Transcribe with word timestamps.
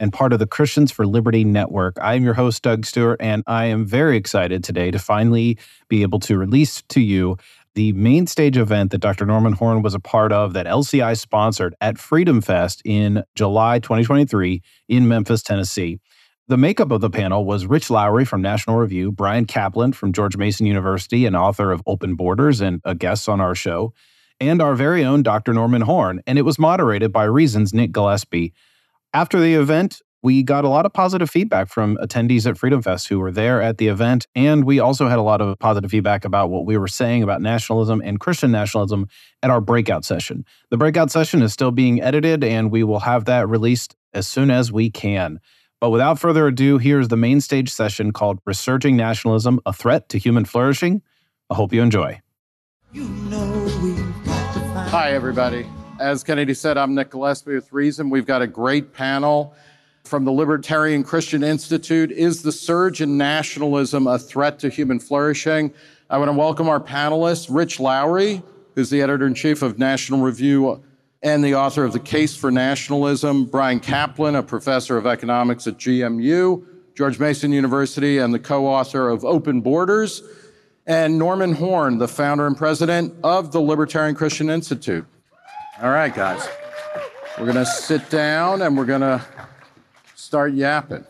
and 0.00 0.12
part 0.12 0.32
of 0.32 0.38
the 0.38 0.46
Christians 0.46 0.90
for 0.90 1.06
Liberty 1.06 1.44
Network. 1.44 1.96
I 2.00 2.14
am 2.14 2.24
your 2.24 2.34
host, 2.34 2.62
Doug 2.62 2.86
Stewart, 2.86 3.20
and 3.20 3.42
I 3.46 3.66
am 3.66 3.86
very 3.86 4.16
excited 4.16 4.64
today 4.64 4.90
to 4.90 4.98
finally 4.98 5.58
be 5.88 6.02
able 6.02 6.20
to 6.20 6.38
release 6.38 6.82
to 6.88 7.00
you 7.00 7.36
the 7.74 7.92
main 7.92 8.26
stage 8.26 8.56
event 8.56 8.90
that 8.90 8.98
Dr. 8.98 9.24
Norman 9.24 9.52
Horn 9.52 9.82
was 9.82 9.94
a 9.94 10.00
part 10.00 10.32
of 10.32 10.52
that 10.54 10.66
LCI 10.66 11.16
sponsored 11.16 11.76
at 11.80 11.94
FreedomFest 11.94 12.82
in 12.84 13.22
July 13.36 13.78
2023 13.78 14.62
in 14.88 15.06
Memphis, 15.06 15.42
Tennessee. 15.42 16.00
The 16.48 16.56
makeup 16.56 16.90
of 16.90 17.02
the 17.02 17.10
panel 17.10 17.44
was 17.44 17.66
Rich 17.66 17.90
Lowry 17.90 18.24
from 18.24 18.40
National 18.40 18.78
Review, 18.78 19.12
Bryan 19.12 19.44
Caplan 19.44 19.94
from 19.94 20.12
George 20.12 20.36
Mason 20.36 20.64
University, 20.64 21.26
and 21.26 21.36
author 21.36 21.70
of 21.70 21.82
Open 21.86 22.16
Borders 22.16 22.60
and 22.60 22.80
a 22.84 22.94
guest 22.94 23.28
on 23.28 23.40
our 23.40 23.54
show, 23.54 23.92
and 24.40 24.62
our 24.62 24.74
very 24.74 25.04
own 25.04 25.22
Dr. 25.22 25.52
Norman 25.52 25.82
Horn. 25.82 26.22
And 26.26 26.38
it 26.38 26.42
was 26.42 26.58
moderated 26.58 27.12
by 27.12 27.24
Reason's 27.24 27.74
Nick 27.74 27.92
Gillespie. 27.92 28.54
After 29.14 29.40
the 29.40 29.54
event, 29.54 30.02
we 30.22 30.42
got 30.42 30.64
a 30.64 30.68
lot 30.68 30.84
of 30.84 30.92
positive 30.92 31.30
feedback 31.30 31.68
from 31.68 31.96
attendees 31.96 32.46
at 32.46 32.56
FreedomFest 32.56 33.08
who 33.08 33.18
were 33.20 33.30
there 33.30 33.62
at 33.62 33.78
the 33.78 33.88
event. 33.88 34.26
And 34.34 34.64
we 34.64 34.80
also 34.80 35.08
had 35.08 35.18
a 35.18 35.22
lot 35.22 35.40
of 35.40 35.58
positive 35.58 35.90
feedback 35.90 36.24
about 36.24 36.50
what 36.50 36.66
we 36.66 36.76
were 36.76 36.88
saying 36.88 37.22
about 37.22 37.40
nationalism 37.40 38.02
and 38.04 38.18
Christian 38.18 38.50
nationalism 38.50 39.06
at 39.42 39.50
our 39.50 39.60
breakout 39.60 40.04
session. 40.04 40.44
The 40.70 40.76
breakout 40.76 41.10
session 41.10 41.40
is 41.42 41.52
still 41.52 41.70
being 41.70 42.02
edited, 42.02 42.42
and 42.42 42.70
we 42.70 42.82
will 42.82 43.00
have 43.00 43.26
that 43.26 43.48
released 43.48 43.94
as 44.12 44.26
soon 44.26 44.50
as 44.50 44.72
we 44.72 44.90
can. 44.90 45.38
But 45.80 45.90
without 45.90 46.18
further 46.18 46.48
ado, 46.48 46.78
here's 46.78 47.08
the 47.08 47.16
main 47.16 47.40
stage 47.40 47.70
session 47.70 48.12
called 48.12 48.40
Resurging 48.44 48.96
Nationalism 48.96 49.60
A 49.64 49.72
Threat 49.72 50.08
to 50.08 50.18
Human 50.18 50.44
Flourishing. 50.44 51.02
I 51.48 51.54
hope 51.54 51.72
you 51.72 51.82
enjoy. 51.82 52.20
You 52.92 53.04
know 53.04 53.68
Hi, 54.90 55.12
everybody. 55.12 55.66
As 56.00 56.22
Kennedy 56.22 56.54
said, 56.54 56.78
I'm 56.78 56.94
Nick 56.94 57.10
Gillespie 57.10 57.54
with 57.54 57.72
Reason. 57.72 58.08
We've 58.08 58.24
got 58.24 58.40
a 58.40 58.46
great 58.46 58.94
panel 58.94 59.52
from 60.04 60.24
the 60.24 60.30
Libertarian 60.30 61.02
Christian 61.02 61.42
Institute. 61.42 62.12
Is 62.12 62.42
the 62.42 62.52
surge 62.52 63.00
in 63.00 63.18
nationalism 63.18 64.06
a 64.06 64.16
threat 64.16 64.60
to 64.60 64.68
human 64.68 65.00
flourishing? 65.00 65.74
I 66.08 66.18
want 66.18 66.28
to 66.28 66.36
welcome 66.36 66.68
our 66.68 66.78
panelists, 66.78 67.48
Rich 67.50 67.80
Lowry, 67.80 68.42
who's 68.76 68.90
the 68.90 69.02
editor 69.02 69.26
in 69.26 69.34
chief 69.34 69.60
of 69.60 69.80
National 69.80 70.20
Review 70.20 70.84
and 71.24 71.42
the 71.42 71.56
author 71.56 71.82
of 71.82 71.92
The 71.92 71.98
Case 71.98 72.36
for 72.36 72.52
Nationalism, 72.52 73.46
Bryan 73.46 73.80
Caplan, 73.80 74.38
a 74.38 74.42
professor 74.44 74.96
of 74.96 75.04
economics 75.04 75.66
at 75.66 75.78
GMU, 75.78 76.64
George 76.94 77.18
Mason 77.18 77.50
University, 77.50 78.18
and 78.18 78.32
the 78.32 78.38
co 78.38 78.68
author 78.68 79.08
of 79.08 79.24
Open 79.24 79.62
Borders, 79.62 80.22
and 80.86 81.18
Norman 81.18 81.54
Horn, 81.54 81.98
the 81.98 82.06
founder 82.06 82.46
and 82.46 82.56
president 82.56 83.16
of 83.24 83.50
the 83.50 83.60
Libertarian 83.60 84.14
Christian 84.14 84.48
Institute. 84.48 85.04
All 85.80 85.90
right, 85.90 86.12
guys. 86.12 86.48
We're 87.38 87.44
going 87.44 87.54
to 87.54 87.64
sit 87.64 88.10
down 88.10 88.62
and 88.62 88.76
we're 88.76 88.84
going 88.84 89.00
to 89.00 89.24
start 90.16 90.52
yapping. 90.52 91.04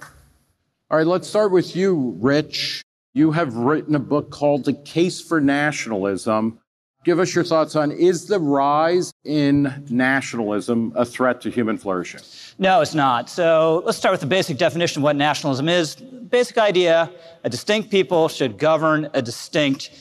All 0.90 0.98
right, 0.98 1.06
let's 1.06 1.26
start 1.26 1.52
with 1.52 1.74
you, 1.74 2.14
Rich. 2.20 2.82
You 3.14 3.32
have 3.32 3.54
written 3.54 3.94
a 3.94 3.98
book 3.98 4.30
called 4.30 4.66
The 4.66 4.74
Case 4.74 5.22
for 5.22 5.40
Nationalism. 5.40 6.58
Give 7.02 7.18
us 7.18 7.34
your 7.34 7.44
thoughts 7.44 7.76
on 7.76 7.90
is 7.90 8.26
the 8.26 8.38
rise 8.38 9.10
in 9.24 9.86
nationalism 9.88 10.92
a 10.94 11.04
threat 11.06 11.40
to 11.42 11.50
human 11.50 11.78
flourishing? 11.78 12.20
No, 12.58 12.82
it's 12.82 12.94
not. 12.94 13.30
So 13.30 13.82
let's 13.86 13.96
start 13.96 14.12
with 14.12 14.20
the 14.20 14.26
basic 14.26 14.58
definition 14.58 15.00
of 15.00 15.04
what 15.04 15.16
nationalism 15.16 15.70
is. 15.70 15.96
Basic 15.96 16.58
idea 16.58 17.10
a 17.42 17.48
distinct 17.48 17.90
people 17.90 18.28
should 18.28 18.58
govern 18.58 19.08
a 19.14 19.22
distinct 19.22 19.92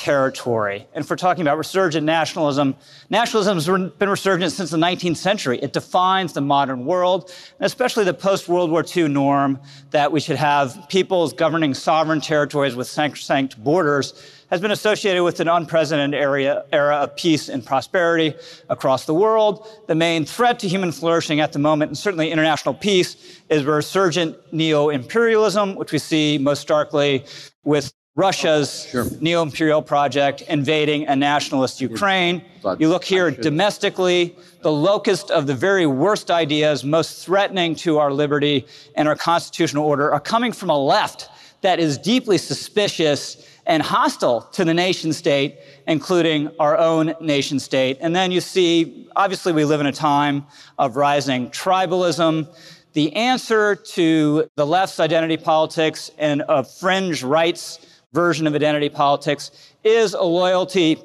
territory. 0.00 0.86
And 0.94 1.04
if 1.04 1.10
we're 1.10 1.16
talking 1.16 1.42
about 1.42 1.58
resurgent 1.58 2.06
nationalism, 2.06 2.74
nationalism 3.10 3.56
has 3.56 3.66
been 3.98 4.08
resurgent 4.08 4.50
since 4.50 4.70
the 4.70 4.78
19th 4.78 5.18
century. 5.18 5.58
It 5.58 5.74
defines 5.74 6.32
the 6.32 6.40
modern 6.40 6.86
world, 6.86 7.30
and 7.58 7.66
especially 7.66 8.04
the 8.04 8.14
post 8.14 8.48
World 8.48 8.70
War 8.70 8.82
II 8.82 9.08
norm 9.08 9.60
that 9.90 10.10
we 10.10 10.18
should 10.18 10.38
have 10.38 10.88
peoples 10.88 11.34
governing 11.34 11.74
sovereign 11.74 12.22
territories 12.22 12.74
with 12.74 12.86
sacrosanct 12.86 13.62
borders 13.62 14.14
has 14.48 14.58
been 14.60 14.70
associated 14.70 15.22
with 15.22 15.38
an 15.38 15.48
unprecedented 15.48 16.18
area, 16.18 16.64
era 16.72 16.96
of 16.96 17.14
peace 17.14 17.50
and 17.50 17.64
prosperity 17.64 18.34
across 18.70 19.04
the 19.04 19.14
world. 19.14 19.68
The 19.86 19.94
main 19.94 20.24
threat 20.24 20.58
to 20.60 20.68
human 20.68 20.92
flourishing 20.92 21.40
at 21.40 21.52
the 21.52 21.58
moment, 21.58 21.90
and 21.90 21.98
certainly 21.98 22.30
international 22.30 22.74
peace, 22.74 23.40
is 23.50 23.64
resurgent 23.64 24.36
neo-imperialism, 24.50 25.76
which 25.76 25.92
we 25.92 25.98
see 25.98 26.38
most 26.38 26.62
starkly 26.62 27.26
with 27.64 27.92
Russia's 28.16 28.88
sure. 28.90 29.06
neo 29.20 29.40
imperial 29.40 29.80
project 29.80 30.42
invading 30.42 31.06
a 31.06 31.14
nationalist 31.14 31.80
Ukraine. 31.80 32.42
You 32.78 32.88
look 32.88 33.04
here 33.04 33.30
domestically, 33.30 34.36
the 34.62 34.72
locust 34.72 35.30
of 35.30 35.46
the 35.46 35.54
very 35.54 35.86
worst 35.86 36.30
ideas, 36.30 36.82
most 36.84 37.24
threatening 37.24 37.74
to 37.76 37.98
our 37.98 38.12
liberty 38.12 38.66
and 38.96 39.06
our 39.06 39.14
constitutional 39.14 39.86
order, 39.86 40.12
are 40.12 40.20
coming 40.20 40.52
from 40.52 40.70
a 40.70 40.78
left 40.78 41.30
that 41.62 41.78
is 41.78 41.96
deeply 41.96 42.36
suspicious 42.36 43.46
and 43.64 43.82
hostile 43.82 44.42
to 44.52 44.64
the 44.64 44.74
nation 44.74 45.12
state, 45.12 45.58
including 45.86 46.50
our 46.58 46.76
own 46.76 47.14
nation 47.20 47.60
state. 47.60 47.96
And 48.00 48.16
then 48.16 48.32
you 48.32 48.40
see, 48.40 49.08
obviously, 49.14 49.52
we 49.52 49.64
live 49.64 49.80
in 49.80 49.86
a 49.86 49.92
time 49.92 50.46
of 50.78 50.96
rising 50.96 51.50
tribalism. 51.50 52.48
The 52.92 53.14
answer 53.14 53.76
to 53.76 54.48
the 54.56 54.66
left's 54.66 54.98
identity 54.98 55.36
politics 55.36 56.10
and 56.18 56.42
of 56.42 56.68
fringe 56.68 57.22
rights 57.22 57.78
version 58.12 58.46
of 58.46 58.54
identity 58.54 58.88
politics 58.88 59.50
is 59.84 60.14
a 60.14 60.22
loyalty 60.22 61.00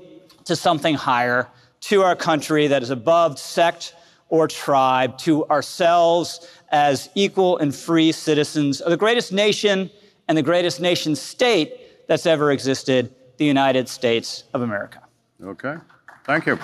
to 0.46 0.56
something 0.56 0.96
higher, 0.96 1.48
to 1.82 2.02
our 2.02 2.16
country 2.16 2.68
that 2.68 2.82
is 2.82 2.90
above 2.90 3.38
sect 3.40 3.96
or 4.30 4.48
tribe, 4.48 5.18
to 5.20 5.46
ourselves 5.48 6.48
as 6.72 7.10
equal 7.16 7.58
and 7.58 7.76
free 7.76 8.12
citizens 8.12 8.82
of 8.82 8.90
the 8.90 8.98
greatest 8.98 9.32
nation 9.32 9.90
and 10.28 10.38
the 10.38 10.44
greatest 10.44 10.82
nation 10.82 11.16
state 11.16 12.08
that's 12.08 12.26
ever 12.26 12.52
existed, 12.52 13.14
the 13.38 13.46
United 13.46 13.88
States 13.88 14.46
of 14.54 14.62
America. 14.62 15.02
Okay. 15.44 15.76
Thank 16.24 16.48
you. 16.48 16.58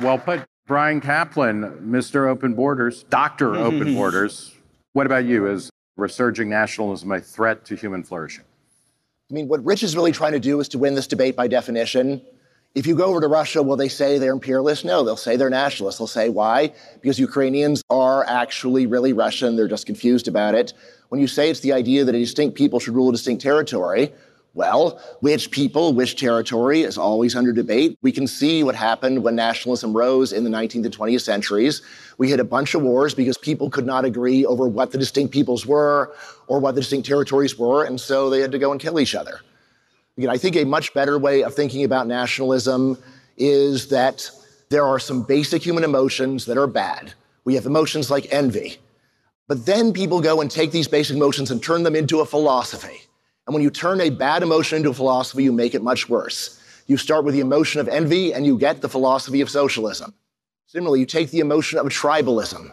Well 0.00 0.18
put. 0.18 0.44
Bryan 0.66 1.00
Caplan, 1.00 1.80
Mr. 1.82 2.28
Open 2.28 2.54
Borders, 2.54 3.02
Dr. 3.04 3.56
Open 3.56 3.94
Borders. 3.96 4.54
What 4.92 5.06
about 5.06 5.24
you? 5.24 5.46
Is 5.46 5.70
resurging 5.96 6.48
nationalism 6.48 7.10
a 7.12 7.20
threat 7.20 7.64
to 7.66 7.74
human 7.74 8.04
flourishing? 8.04 8.44
I 9.32 9.34
mean, 9.34 9.48
what 9.48 9.64
Rich 9.64 9.82
is 9.82 9.96
really 9.96 10.12
trying 10.12 10.32
to 10.32 10.38
do 10.38 10.60
is 10.60 10.68
to 10.68 10.78
win 10.78 10.94
this 10.94 11.06
debate 11.06 11.36
by 11.36 11.48
definition. 11.48 12.20
If 12.74 12.86
you 12.86 12.94
go 12.94 13.06
over 13.06 13.18
to 13.18 13.28
Russia, 13.28 13.62
will 13.62 13.78
they 13.78 13.88
say 13.88 14.18
they're 14.18 14.34
imperialists? 14.34 14.84
No, 14.84 15.02
they'll 15.02 15.16
say 15.16 15.36
they're 15.36 15.48
nationalists. 15.48 15.96
They'll 15.96 16.06
say, 16.06 16.28
why? 16.28 16.74
Because 17.00 17.18
Ukrainians 17.18 17.82
are 17.88 18.26
actually 18.28 18.84
really 18.84 19.14
Russian. 19.14 19.56
They're 19.56 19.68
just 19.68 19.86
confused 19.86 20.28
about 20.28 20.54
it. 20.54 20.74
When 21.08 21.18
you 21.18 21.26
say 21.26 21.48
it's 21.48 21.60
the 21.60 21.72
idea 21.72 22.04
that 22.04 22.14
a 22.14 22.18
distinct 22.18 22.58
people 22.58 22.78
should 22.78 22.94
rule 22.94 23.08
a 23.08 23.12
distinct 23.12 23.42
territory, 23.42 24.12
well, 24.54 25.00
which 25.20 25.50
people, 25.50 25.94
which 25.94 26.16
territory 26.16 26.82
is 26.82 26.98
always 26.98 27.34
under 27.34 27.52
debate. 27.52 27.98
We 28.02 28.12
can 28.12 28.26
see 28.26 28.62
what 28.62 28.74
happened 28.74 29.22
when 29.22 29.34
nationalism 29.34 29.96
rose 29.96 30.32
in 30.32 30.44
the 30.44 30.50
19th 30.50 30.84
and 30.84 30.96
20th 30.96 31.22
centuries. 31.22 31.80
We 32.18 32.30
had 32.30 32.38
a 32.38 32.44
bunch 32.44 32.74
of 32.74 32.82
wars 32.82 33.14
because 33.14 33.38
people 33.38 33.70
could 33.70 33.86
not 33.86 34.04
agree 34.04 34.44
over 34.44 34.68
what 34.68 34.90
the 34.90 34.98
distinct 34.98 35.32
peoples 35.32 35.64
were 35.64 36.14
or 36.48 36.60
what 36.60 36.74
the 36.74 36.82
distinct 36.82 37.06
territories 37.06 37.58
were, 37.58 37.84
and 37.84 37.98
so 37.98 38.28
they 38.28 38.40
had 38.40 38.52
to 38.52 38.58
go 38.58 38.72
and 38.72 38.80
kill 38.80 39.00
each 39.00 39.14
other. 39.14 39.40
Again, 40.18 40.28
I 40.28 40.36
think 40.36 40.56
a 40.56 40.64
much 40.64 40.92
better 40.92 41.18
way 41.18 41.42
of 41.42 41.54
thinking 41.54 41.84
about 41.84 42.06
nationalism 42.06 42.98
is 43.38 43.88
that 43.88 44.30
there 44.68 44.84
are 44.84 44.98
some 44.98 45.22
basic 45.22 45.64
human 45.64 45.84
emotions 45.84 46.44
that 46.44 46.58
are 46.58 46.66
bad. 46.66 47.14
We 47.44 47.54
have 47.54 47.64
emotions 47.64 48.10
like 48.10 48.26
envy. 48.30 48.76
But 49.48 49.64
then 49.66 49.92
people 49.92 50.20
go 50.20 50.40
and 50.40 50.50
take 50.50 50.70
these 50.70 50.88
basic 50.88 51.16
emotions 51.16 51.50
and 51.50 51.62
turn 51.62 51.82
them 51.82 51.96
into 51.96 52.20
a 52.20 52.26
philosophy. 52.26 53.00
And 53.46 53.54
when 53.54 53.62
you 53.62 53.70
turn 53.70 54.00
a 54.00 54.10
bad 54.10 54.42
emotion 54.42 54.76
into 54.76 54.90
a 54.90 54.94
philosophy, 54.94 55.42
you 55.42 55.52
make 55.52 55.74
it 55.74 55.82
much 55.82 56.08
worse. 56.08 56.60
You 56.86 56.96
start 56.96 57.24
with 57.24 57.34
the 57.34 57.40
emotion 57.40 57.80
of 57.80 57.88
envy 57.88 58.32
and 58.32 58.46
you 58.46 58.58
get 58.58 58.80
the 58.80 58.88
philosophy 58.88 59.40
of 59.40 59.50
socialism. 59.50 60.14
Similarly, 60.66 61.00
you 61.00 61.06
take 61.06 61.30
the 61.30 61.40
emotion 61.40 61.78
of 61.78 61.86
tribalism, 61.86 62.72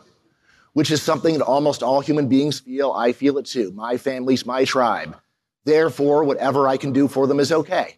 which 0.74 0.92
is 0.92 1.01
something 1.01 1.38
that 1.38 1.44
almost 1.44 1.83
all 1.83 2.01
human 2.01 2.27
beings 2.27 2.60
feel. 2.60 2.92
I 2.92 3.12
feel 3.13 3.38
it 3.38 3.45
too. 3.45 3.71
My 3.71 3.98
family's 3.98 4.45
my 4.45 4.63
tribe. 4.63 5.18
Therefore, 5.66 6.24
whatever 6.24 6.68
I 6.68 6.77
can 6.77 6.94
do 6.94 7.07
for 7.07 7.27
them 7.27 7.39
is 7.39 7.51
okay. 7.51 7.98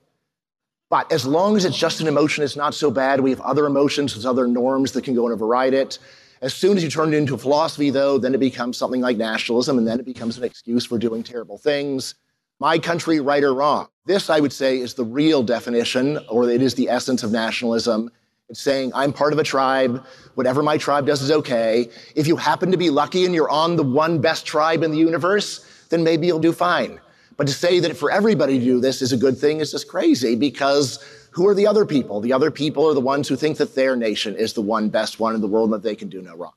But 0.90 1.12
as 1.12 1.26
long 1.26 1.56
as 1.56 1.66
it's 1.66 1.78
just 1.78 2.02
an 2.02 2.08
emotion, 2.08 2.44
it's 2.44 2.56
not 2.56 2.74
so 2.74 2.90
bad. 2.90 3.22
We 3.22 3.30
have 3.30 3.42
other 3.42 3.66
emotions, 3.66 4.14
there's 4.14 4.26
other 4.26 4.48
norms 4.48 4.92
that 4.94 5.04
can 5.04 5.14
go 5.14 5.26
and 5.26 5.34
override 5.34 5.74
it. 5.74 6.00
As 6.42 6.54
soon 6.54 6.76
as 6.76 6.84
you 6.84 6.90
turn 6.90 7.14
it 7.14 7.18
into 7.18 7.36
a 7.36 7.38
philosophy, 7.38 7.92
though, 7.92 8.18
then 8.18 8.34
it 8.34 8.40
becomes 8.40 8.76
something 8.76 9.00
like 9.00 9.16
nationalism, 9.16 9.78
and 9.78 9.88
then 9.88 10.00
it 10.00 10.06
becomes 10.06 10.38
an 10.38 10.44
excuse 10.44 10.86
for 10.86 10.98
doing 10.98 11.22
terrible 11.22 11.58
things 11.58 12.16
my 12.62 12.78
country 12.78 13.20
right 13.20 13.44
or 13.44 13.56
wrong. 13.56 13.88
This, 14.06 14.30
I 14.30 14.40
would 14.40 14.54
say, 14.54 14.78
is 14.78 14.94
the 14.94 15.04
real 15.04 15.42
definition, 15.42 16.20
or 16.30 16.48
it 16.48 16.62
is 16.62 16.76
the 16.76 16.90
essence 16.90 17.24
of 17.24 17.32
nationalism. 17.32 18.12
It's 18.50 18.62
saying, 18.62 18.92
I'm 18.94 19.12
part 19.12 19.34
of 19.34 19.40
a 19.40 19.44
tribe. 19.44 20.06
Whatever 20.36 20.62
my 20.62 20.78
tribe 20.78 21.08
does 21.08 21.24
is 21.24 21.32
okay. 21.32 21.90
If 22.16 22.28
you 22.28 22.36
happen 22.36 22.70
to 22.70 22.78
be 22.78 22.92
lucky 22.92 23.26
and 23.26 23.34
you're 23.34 23.50
on 23.50 23.78
the 23.78 23.84
one 23.84 24.22
best 24.22 24.46
tribe 24.46 24.84
in 24.84 24.92
the 24.92 24.98
universe, 25.00 25.66
then 25.90 26.04
maybe 26.04 26.28
you'll 26.28 26.38
do 26.38 26.54
fine. 26.54 27.00
But 27.36 27.48
to 27.48 27.54
say 27.54 27.80
that 27.80 27.98
for 27.98 28.12
everybody 28.12 28.60
to 28.60 28.64
do 28.64 28.80
this 28.80 29.02
is 29.02 29.12
a 29.12 29.18
good 29.18 29.40
thing 29.40 29.60
is 29.60 29.72
just 29.72 29.88
crazy 29.88 30.36
because 30.36 31.04
who 31.32 31.48
are 31.48 31.56
the 31.56 31.66
other 31.66 31.84
people? 31.84 32.22
The 32.22 32.34
other 32.34 32.52
people 32.52 32.88
are 32.88 32.94
the 32.94 33.02
ones 33.02 33.28
who 33.28 33.36
think 33.36 33.58
that 33.58 33.74
their 33.74 33.96
nation 33.96 34.36
is 34.36 34.54
the 34.54 34.62
one 34.62 34.90
best 34.90 35.20
one 35.20 35.34
in 35.34 35.42
the 35.42 35.48
world 35.48 35.74
and 35.74 35.82
that 35.82 35.88
they 35.88 35.96
can 35.96 36.10
do 36.10 36.22
no 36.22 36.36
wrong. 36.36 36.54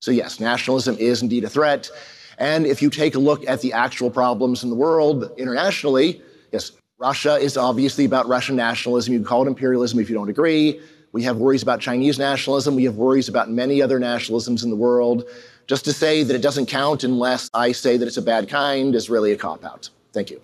So, 0.00 0.10
yes, 0.10 0.40
nationalism 0.40 0.96
is 0.98 1.22
indeed 1.22 1.44
a 1.44 1.48
threat. 1.48 1.88
And 2.38 2.66
if 2.66 2.82
you 2.82 2.90
take 2.90 3.14
a 3.14 3.18
look 3.18 3.46
at 3.48 3.60
the 3.60 3.72
actual 3.72 4.10
problems 4.10 4.62
in 4.62 4.70
the 4.70 4.76
world 4.76 5.30
internationally, 5.38 6.20
yes, 6.52 6.72
Russia 6.98 7.36
is 7.36 7.56
obviously 7.56 8.04
about 8.04 8.26
Russian 8.28 8.56
nationalism. 8.56 9.12
You 9.12 9.20
can 9.20 9.26
call 9.26 9.44
it 9.44 9.48
imperialism 9.48 9.98
if 10.00 10.08
you 10.08 10.14
don't 10.14 10.28
agree. 10.28 10.80
We 11.12 11.22
have 11.22 11.38
worries 11.38 11.62
about 11.62 11.80
Chinese 11.80 12.18
nationalism. 12.18 12.74
We 12.74 12.84
have 12.84 12.96
worries 12.96 13.28
about 13.28 13.50
many 13.50 13.80
other 13.80 13.98
nationalisms 13.98 14.64
in 14.64 14.70
the 14.70 14.76
world. 14.76 15.24
Just 15.66 15.84
to 15.86 15.92
say 15.92 16.22
that 16.22 16.34
it 16.34 16.42
doesn't 16.42 16.66
count 16.66 17.04
unless 17.04 17.50
I 17.54 17.72
say 17.72 17.96
that 17.96 18.06
it's 18.06 18.18
a 18.18 18.22
bad 18.22 18.48
kind 18.48 18.94
is 18.94 19.08
really 19.08 19.32
a 19.32 19.36
cop 19.36 19.64
out. 19.64 19.88
Thank 20.12 20.30
you. 20.30 20.40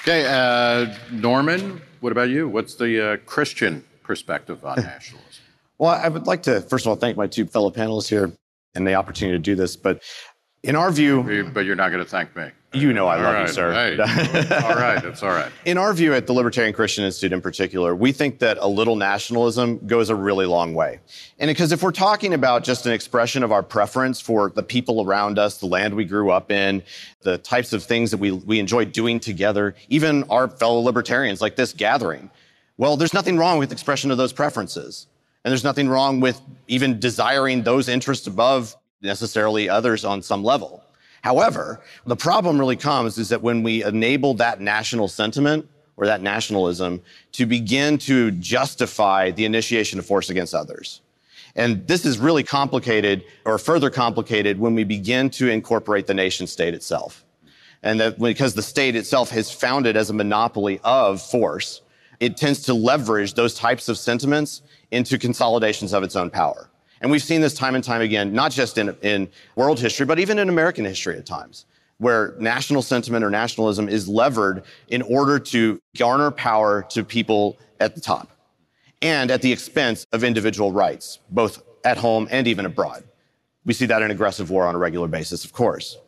Okay, 0.00 0.24
uh, 0.26 0.94
Norman, 1.10 1.80
what 2.00 2.12
about 2.12 2.28
you? 2.28 2.48
What's 2.48 2.74
the 2.74 3.12
uh, 3.12 3.16
Christian 3.18 3.84
perspective 4.02 4.64
on 4.64 4.76
nationalism? 4.82 5.44
Well, 5.78 5.90
I 5.90 6.08
would 6.08 6.26
like 6.26 6.42
to, 6.44 6.60
first 6.62 6.86
of 6.86 6.90
all, 6.90 6.96
thank 6.96 7.16
my 7.16 7.26
two 7.26 7.46
fellow 7.46 7.70
panelists 7.70 8.08
here 8.08 8.32
and 8.76 8.86
the 8.86 8.94
opportunity 8.94 9.36
to 9.36 9.42
do 9.42 9.54
this. 9.54 9.76
But 9.76 10.02
in 10.62 10.76
our 10.76 10.90
view, 10.90 11.50
but 11.52 11.64
you're 11.64 11.76
not 11.76 11.90
going 11.90 12.04
to 12.04 12.08
thank 12.08 12.34
me. 12.36 12.50
You 12.72 12.92
know 12.92 13.06
I 13.06 13.16
All 13.16 13.22
love 13.22 13.34
right, 13.34 13.46
you, 13.46 13.52
sir. 13.54 13.72
hey. 13.72 13.98
all 14.62 14.74
right, 14.74 15.02
that's 15.02 15.22
all 15.22 15.30
right. 15.30 15.50
In 15.64 15.78
our 15.78 15.94
view 15.94 16.12
at 16.12 16.26
the 16.26 16.34
Libertarian 16.34 16.74
Christian 16.74 17.04
Institute 17.04 17.32
in 17.32 17.40
particular, 17.40 17.94
we 17.94 18.12
think 18.12 18.38
that 18.40 18.58
a 18.60 18.68
little 18.68 18.96
nationalism 18.96 19.78
goes 19.86 20.10
a 20.10 20.14
really 20.14 20.44
long 20.44 20.74
way. 20.74 21.00
And 21.38 21.48
because 21.48 21.72
if 21.72 21.82
we're 21.82 21.92
talking 21.92 22.34
about 22.34 22.64
just 22.64 22.84
an 22.84 22.92
expression 22.92 23.42
of 23.42 23.50
our 23.50 23.62
preference 23.62 24.20
for 24.20 24.50
the 24.50 24.62
people 24.62 25.02
around 25.06 25.38
us, 25.38 25.58
the 25.58 25.66
land 25.66 25.94
we 25.94 26.04
grew 26.04 26.30
up 26.30 26.50
in, 26.50 26.82
the 27.22 27.38
types 27.38 27.72
of 27.72 27.82
things 27.82 28.10
that 28.10 28.18
we, 28.18 28.32
we 28.32 28.58
enjoy 28.58 28.84
doing 28.84 29.20
together, 29.20 29.74
even 29.88 30.24
our 30.24 30.46
fellow 30.48 30.80
libertarians 30.80 31.40
like 31.40 31.56
this 31.56 31.72
gathering, 31.72 32.30
well, 32.76 32.98
there's 32.98 33.14
nothing 33.14 33.38
wrong 33.38 33.58
with 33.58 33.72
expression 33.72 34.10
of 34.10 34.18
those 34.18 34.34
preferences. 34.34 35.06
And 35.46 35.52
there's 35.52 35.62
nothing 35.62 35.88
wrong 35.88 36.18
with 36.18 36.40
even 36.66 36.98
desiring 36.98 37.62
those 37.62 37.88
interests 37.88 38.26
above 38.26 38.74
necessarily 39.00 39.68
others 39.68 40.04
on 40.04 40.20
some 40.20 40.42
level. 40.42 40.82
However, 41.22 41.80
the 42.04 42.16
problem 42.16 42.58
really 42.58 42.74
comes 42.74 43.16
is 43.16 43.28
that 43.28 43.42
when 43.42 43.62
we 43.62 43.84
enable 43.84 44.34
that 44.34 44.60
national 44.60 45.06
sentiment 45.06 45.68
or 45.96 46.06
that 46.06 46.20
nationalism 46.20 47.00
to 47.30 47.46
begin 47.46 47.96
to 47.98 48.32
justify 48.32 49.30
the 49.30 49.44
initiation 49.44 50.00
of 50.00 50.04
force 50.04 50.30
against 50.30 50.52
others. 50.52 51.00
And 51.54 51.86
this 51.86 52.04
is 52.04 52.18
really 52.18 52.42
complicated 52.42 53.22
or 53.44 53.56
further 53.56 53.88
complicated 53.88 54.58
when 54.58 54.74
we 54.74 54.82
begin 54.82 55.30
to 55.30 55.48
incorporate 55.48 56.08
the 56.08 56.14
nation 56.14 56.48
state 56.48 56.74
itself. 56.74 57.24
And 57.84 58.00
that 58.00 58.18
because 58.18 58.54
the 58.54 58.62
state 58.62 58.96
itself 58.96 59.30
has 59.30 59.52
founded 59.52 59.96
as 59.96 60.10
a 60.10 60.12
monopoly 60.12 60.80
of 60.82 61.22
force, 61.22 61.82
it 62.18 62.36
tends 62.36 62.62
to 62.62 62.74
leverage 62.74 63.34
those 63.34 63.54
types 63.54 63.88
of 63.88 63.96
sentiments 63.96 64.62
into 64.90 65.18
consolidations 65.18 65.92
of 65.92 66.02
its 66.02 66.16
own 66.16 66.30
power. 66.30 66.68
And 67.00 67.10
we've 67.10 67.22
seen 67.22 67.40
this 67.40 67.54
time 67.54 67.74
and 67.74 67.84
time 67.84 68.00
again, 68.00 68.32
not 68.32 68.52
just 68.52 68.78
in, 68.78 68.96
in 69.02 69.28
world 69.54 69.78
history, 69.78 70.06
but 70.06 70.18
even 70.18 70.38
in 70.38 70.48
American 70.48 70.84
history 70.84 71.16
at 71.18 71.26
times, 71.26 71.66
where 71.98 72.34
national 72.38 72.82
sentiment 72.82 73.24
or 73.24 73.30
nationalism 73.30 73.88
is 73.88 74.08
levered 74.08 74.64
in 74.88 75.02
order 75.02 75.38
to 75.38 75.80
garner 75.96 76.30
power 76.30 76.82
to 76.90 77.04
people 77.04 77.58
at 77.80 77.94
the 77.94 78.00
top 78.00 78.30
and 79.02 79.30
at 79.30 79.42
the 79.42 79.52
expense 79.52 80.06
of 80.12 80.24
individual 80.24 80.72
rights, 80.72 81.18
both 81.30 81.62
at 81.84 81.98
home 81.98 82.26
and 82.30 82.48
even 82.48 82.64
abroad. 82.64 83.04
We 83.64 83.74
see 83.74 83.86
that 83.86 84.00
in 84.00 84.10
aggressive 84.10 84.50
war 84.50 84.66
on 84.66 84.74
a 84.74 84.78
regular 84.78 85.08
basis, 85.08 85.44
of 85.44 85.52
course. 85.52 85.98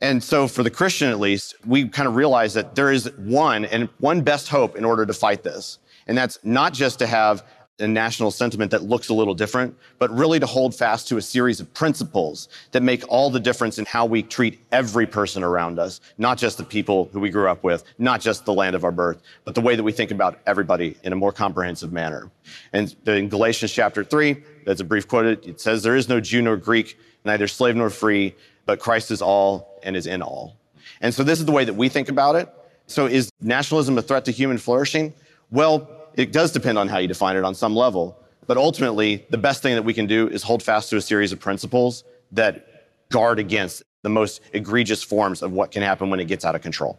And 0.00 0.22
so, 0.22 0.46
for 0.46 0.62
the 0.62 0.70
Christian 0.70 1.08
at 1.08 1.18
least, 1.18 1.54
we 1.64 1.88
kind 1.88 2.06
of 2.06 2.16
realize 2.16 2.52
that 2.54 2.74
there 2.74 2.92
is 2.92 3.10
one 3.16 3.64
and 3.64 3.88
one 3.98 4.20
best 4.20 4.48
hope 4.48 4.76
in 4.76 4.84
order 4.84 5.06
to 5.06 5.14
fight 5.14 5.42
this. 5.42 5.78
And 6.06 6.16
that's 6.16 6.38
not 6.44 6.74
just 6.74 6.98
to 6.98 7.06
have 7.06 7.44
a 7.78 7.86
national 7.86 8.30
sentiment 8.30 8.70
that 8.70 8.82
looks 8.82 9.10
a 9.10 9.14
little 9.14 9.34
different, 9.34 9.76
but 9.98 10.10
really 10.10 10.40
to 10.40 10.46
hold 10.46 10.74
fast 10.74 11.08
to 11.08 11.18
a 11.18 11.22
series 11.22 11.60
of 11.60 11.72
principles 11.74 12.48
that 12.72 12.82
make 12.82 13.04
all 13.08 13.28
the 13.28 13.40
difference 13.40 13.78
in 13.78 13.84
how 13.84 14.06
we 14.06 14.22
treat 14.22 14.58
every 14.72 15.06
person 15.06 15.42
around 15.42 15.78
us, 15.78 16.00
not 16.16 16.38
just 16.38 16.56
the 16.56 16.64
people 16.64 17.10
who 17.12 17.20
we 17.20 17.28
grew 17.28 17.48
up 17.48 17.62
with, 17.62 17.84
not 17.98 18.20
just 18.20 18.46
the 18.46 18.52
land 18.52 18.74
of 18.74 18.82
our 18.82 18.92
birth, 18.92 19.20
but 19.44 19.54
the 19.54 19.60
way 19.60 19.76
that 19.76 19.82
we 19.82 19.92
think 19.92 20.10
about 20.10 20.40
everybody 20.46 20.96
in 21.02 21.12
a 21.12 21.16
more 21.16 21.32
comprehensive 21.32 21.92
manner. 21.92 22.30
And 22.72 22.94
in 23.06 23.28
Galatians 23.28 23.72
chapter 23.72 24.02
3, 24.02 24.42
that's 24.64 24.80
a 24.80 24.84
brief 24.84 25.06
quote, 25.06 25.26
it 25.46 25.60
says, 25.60 25.82
There 25.82 25.96
is 25.96 26.08
no 26.08 26.18
Jew 26.18 26.40
nor 26.40 26.56
Greek, 26.56 26.98
neither 27.26 27.46
slave 27.46 27.76
nor 27.76 27.90
free, 27.90 28.34
but 28.64 28.80
Christ 28.80 29.10
is 29.10 29.20
all 29.20 29.78
and 29.82 29.94
is 29.96 30.06
in 30.06 30.22
all. 30.22 30.56
And 31.02 31.12
so 31.12 31.22
this 31.22 31.40
is 31.40 31.44
the 31.44 31.52
way 31.52 31.64
that 31.64 31.74
we 31.74 31.90
think 31.90 32.08
about 32.08 32.36
it. 32.36 32.48
So 32.86 33.06
is 33.06 33.30
nationalism 33.40 33.98
a 33.98 34.02
threat 34.02 34.24
to 34.26 34.30
human 34.30 34.56
flourishing? 34.56 35.12
Well, 35.50 35.95
it 36.16 36.32
does 36.32 36.52
depend 36.52 36.78
on 36.78 36.88
how 36.88 36.98
you 36.98 37.08
define 37.08 37.36
it 37.36 37.44
on 37.44 37.54
some 37.54 37.74
level. 37.74 38.18
But 38.46 38.56
ultimately, 38.56 39.26
the 39.30 39.38
best 39.38 39.62
thing 39.62 39.74
that 39.74 39.82
we 39.82 39.94
can 39.94 40.06
do 40.06 40.28
is 40.28 40.42
hold 40.42 40.62
fast 40.62 40.90
to 40.90 40.96
a 40.96 41.00
series 41.00 41.32
of 41.32 41.40
principles 41.40 42.04
that 42.32 43.08
guard 43.10 43.38
against 43.38 43.82
the 44.02 44.08
most 44.08 44.40
egregious 44.52 45.02
forms 45.02 45.42
of 45.42 45.52
what 45.52 45.70
can 45.70 45.82
happen 45.82 46.10
when 46.10 46.20
it 46.20 46.26
gets 46.26 46.44
out 46.44 46.54
of 46.54 46.62
control. 46.62 46.98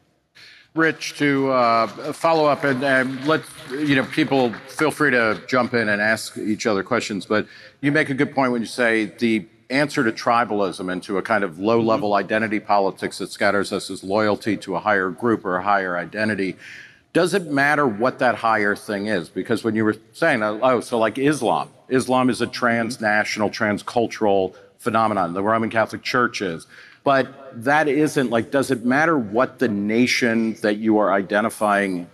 Rich, 0.76 1.18
to 1.18 1.50
uh, 1.52 1.88
follow 2.14 2.46
up 2.46 2.64
and 2.64 2.84
uh, 2.84 3.06
let 3.26 3.42
you 3.72 3.96
know, 3.96 4.04
people 4.04 4.54
feel 4.68 4.92
free 4.92 5.12
to 5.12 5.42
jump 5.48 5.74
in 5.74 5.90
and 5.90 6.02
ask 6.02 6.38
each 6.38 6.68
other 6.68 6.84
questions. 6.84 7.26
But 7.26 7.48
you 7.82 7.92
make 7.92 8.10
a 8.10 8.14
good 8.14 8.36
point 8.36 8.52
when 8.52 8.62
you 8.62 8.68
say 8.68 9.06
the 9.06 9.48
answer 9.70 10.04
to 10.04 10.12
tribalism 10.12 10.92
and 10.92 11.02
to 11.04 11.18
a 11.18 11.22
kind 11.22 11.44
of 11.44 11.60
low-level 11.60 12.14
identity 12.14 12.60
politics 12.60 13.18
that 13.18 13.32
scatters 13.32 13.74
us 13.74 13.90
is 13.90 14.04
loyalty 14.04 14.56
to 14.58 14.76
a 14.76 14.80
higher 14.80 15.10
group 15.10 15.44
or 15.46 15.58
a 15.58 15.64
higher 15.64 15.98
identity. 15.98 16.56
Does 17.14 17.34
it 17.34 17.48
matter 17.48 17.88
what 17.88 18.20
that 18.20 18.36
higher 18.36 18.76
thing 18.76 19.08
is? 19.08 19.30
Because 19.30 19.64
when 19.64 19.76
you 19.76 19.84
were 19.84 19.96
saying, 20.14 20.44
oh, 20.44 20.82
so 20.82 21.00
like 21.00 21.18
Islam, 21.18 21.70
Islam 21.90 22.30
is 22.30 22.42
a 22.42 22.46
mm-hmm. 22.46 22.54
transnational, 22.54 23.50
transcultural 23.50 24.56
phenomenon. 24.78 25.34
The 25.34 25.44
Roman 25.44 25.70
Catholic 25.70 26.04
Church 26.04 26.42
is. 26.42 26.68
But 27.04 27.64
that 27.64 27.88
isn't 27.88 28.30
like, 28.30 28.52
does 28.52 28.70
it 28.70 28.86
matter 28.86 29.18
what 29.18 29.60
the 29.60 29.68
nation 29.68 30.54
that 30.62 30.78
you 30.78 30.98
are 30.98 31.14
identifying 31.14 32.10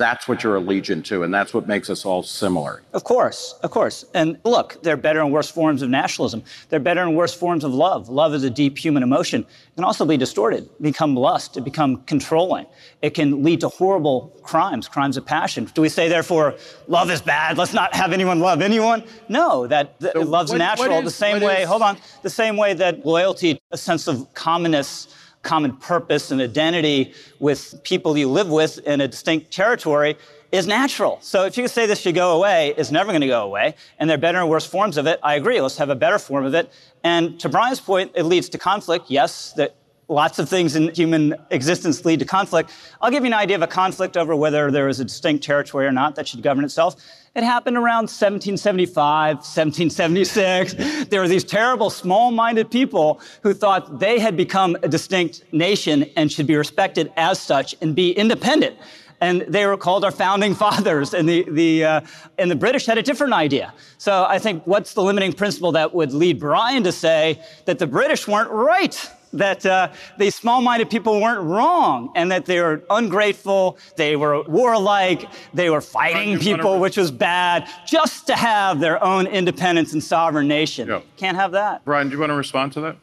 that's 0.00 0.26
what 0.26 0.42
you're 0.42 0.58
allegiant 0.58 1.04
to, 1.04 1.22
and 1.24 1.32
that's 1.32 1.52
what 1.52 1.68
makes 1.68 1.90
us 1.90 2.06
all 2.06 2.22
similar. 2.22 2.82
Of 2.94 3.04
course, 3.04 3.54
of 3.62 3.70
course. 3.70 4.06
And 4.14 4.38
look, 4.44 4.82
there 4.82 4.94
are 4.94 4.96
better 4.96 5.20
and 5.20 5.30
worse 5.30 5.50
forms 5.50 5.82
of 5.82 5.90
nationalism. 5.90 6.42
There 6.70 6.78
are 6.80 6.82
better 6.82 7.02
and 7.02 7.14
worse 7.14 7.34
forms 7.34 7.64
of 7.64 7.74
love. 7.74 8.08
Love 8.08 8.32
is 8.32 8.42
a 8.42 8.48
deep 8.48 8.78
human 8.78 9.02
emotion. 9.02 9.42
It 9.42 9.74
can 9.76 9.84
also 9.84 10.06
be 10.06 10.16
distorted, 10.16 10.68
become 10.80 11.14
lust, 11.14 11.58
it 11.58 11.64
become 11.64 11.98
controlling. 12.04 12.64
It 13.02 13.10
can 13.10 13.44
lead 13.44 13.60
to 13.60 13.68
horrible 13.68 14.34
crimes, 14.42 14.88
crimes 14.88 15.18
of 15.18 15.26
passion. 15.26 15.68
Do 15.74 15.82
we 15.82 15.90
say, 15.90 16.08
therefore, 16.08 16.54
love 16.88 17.10
is 17.10 17.20
bad? 17.20 17.58
Let's 17.58 17.74
not 17.74 17.94
have 17.94 18.14
anyone 18.14 18.40
love 18.40 18.62
anyone? 18.62 19.04
No, 19.28 19.66
that, 19.66 20.00
that 20.00 20.14
So 20.14 20.22
love's 20.22 20.50
what- 20.50 20.58
natural. 20.58 20.88
what 20.96 21.04
is- 21.04 21.12
the 21.12 21.18
same 21.18 21.42
way, 21.42 21.62
is- 21.62 21.68
hold 21.68 21.82
on, 21.82 21.98
the 22.22 22.30
same 22.30 22.56
way 22.56 22.72
that 22.72 23.04
loyalty, 23.04 23.60
a 23.70 23.76
sense 23.76 24.08
of 24.08 24.26
commonness, 24.32 25.08
common 25.42 25.76
purpose 25.76 26.30
and 26.30 26.40
identity 26.40 27.14
with 27.38 27.82
people 27.82 28.16
you 28.16 28.28
live 28.28 28.48
with 28.50 28.78
in 28.80 29.00
a 29.00 29.08
distinct 29.08 29.50
territory 29.50 30.16
is 30.52 30.66
natural. 30.66 31.18
So 31.22 31.44
if 31.44 31.56
you 31.56 31.68
say 31.68 31.86
this 31.86 32.00
should 32.00 32.14
go 32.14 32.36
away, 32.36 32.74
it's 32.76 32.90
never 32.90 33.12
going 33.12 33.20
to 33.20 33.26
go 33.26 33.44
away. 33.44 33.74
And 33.98 34.10
there 34.10 34.16
are 34.16 34.20
better 34.20 34.38
and 34.38 34.50
worse 34.50 34.66
forms 34.66 34.96
of 34.96 35.06
it. 35.06 35.20
I 35.22 35.36
agree. 35.36 35.60
Let's 35.60 35.76
have 35.76 35.90
a 35.90 35.94
better 35.94 36.18
form 36.18 36.44
of 36.44 36.54
it. 36.54 36.72
And 37.04 37.38
to 37.40 37.48
Bryan's 37.48 37.80
point, 37.80 38.12
it 38.14 38.24
leads 38.24 38.48
to 38.50 38.58
conflict. 38.58 39.06
Yes, 39.10 39.52
that 39.52 39.76
lots 40.08 40.40
of 40.40 40.48
things 40.48 40.74
in 40.74 40.92
human 40.92 41.36
existence 41.50 42.04
lead 42.04 42.18
to 42.18 42.24
conflict. 42.24 42.72
I'll 43.00 43.12
give 43.12 43.22
you 43.22 43.28
an 43.28 43.34
idea 43.34 43.56
of 43.56 43.62
a 43.62 43.68
conflict 43.68 44.16
over 44.16 44.34
whether 44.34 44.70
there 44.70 44.88
is 44.88 44.98
a 44.98 45.04
distinct 45.04 45.44
territory 45.44 45.86
or 45.86 45.92
not 45.92 46.16
that 46.16 46.26
should 46.26 46.42
govern 46.42 46.64
itself. 46.64 46.96
It 47.36 47.44
happened 47.44 47.76
around 47.76 48.10
1775, 48.10 49.36
1776. 49.36 50.74
There 51.04 51.20
were 51.20 51.28
these 51.28 51.44
terrible, 51.44 51.88
small 51.88 52.32
minded 52.32 52.72
people 52.72 53.20
who 53.44 53.54
thought 53.54 54.00
they 54.00 54.18
had 54.18 54.36
become 54.36 54.76
a 54.82 54.88
distinct 54.88 55.44
nation 55.52 56.10
and 56.16 56.30
should 56.32 56.48
be 56.48 56.56
respected 56.56 57.12
as 57.16 57.38
such 57.38 57.76
and 57.80 57.94
be 57.94 58.10
independent. 58.10 58.76
And 59.20 59.42
they 59.42 59.64
were 59.64 59.76
called 59.76 60.04
our 60.04 60.10
founding 60.10 60.54
fathers, 60.64 61.14
and 61.14 61.28
the, 61.28 61.46
the, 61.48 61.84
uh, 61.84 62.00
and 62.36 62.50
the 62.50 62.56
British 62.56 62.86
had 62.86 62.98
a 62.98 63.02
different 63.02 63.32
idea. 63.32 63.74
So 63.98 64.24
I 64.28 64.40
think 64.40 64.66
what's 64.66 64.94
the 64.94 65.02
limiting 65.02 65.32
principle 65.32 65.70
that 65.72 65.94
would 65.94 66.12
lead 66.12 66.40
Bryan 66.40 66.82
to 66.82 66.90
say 66.90 67.40
that 67.66 67.78
the 67.78 67.86
British 67.86 68.26
weren't 68.26 68.50
right? 68.50 69.08
That 69.32 69.64
uh, 69.64 69.92
these 70.18 70.34
small-minded 70.34 70.90
people 70.90 71.20
weren't 71.20 71.42
wrong 71.42 72.10
and 72.16 72.32
that 72.32 72.46
they 72.46 72.60
were 72.60 72.82
ungrateful, 72.90 73.78
they 73.96 74.16
were 74.16 74.42
warlike, 74.42 75.28
they 75.54 75.70
were 75.70 75.80
fighting 75.80 76.38
people, 76.38 76.80
which 76.80 76.96
was 76.96 77.12
bad, 77.12 77.68
just 77.86 78.26
to 78.26 78.34
have 78.34 78.80
their 78.80 79.02
own 79.04 79.28
independence 79.28 79.92
and 79.92 80.02
sovereign 80.02 80.48
nation. 80.48 80.88
Yeah. 80.88 81.02
Can't 81.16 81.36
have 81.36 81.52
that. 81.52 81.84
Bryan, 81.84 82.08
do 82.08 82.14
you 82.14 82.20
want 82.20 82.30
to 82.30 82.34
respond 82.34 82.72
to 82.72 82.80
that? 82.80 82.96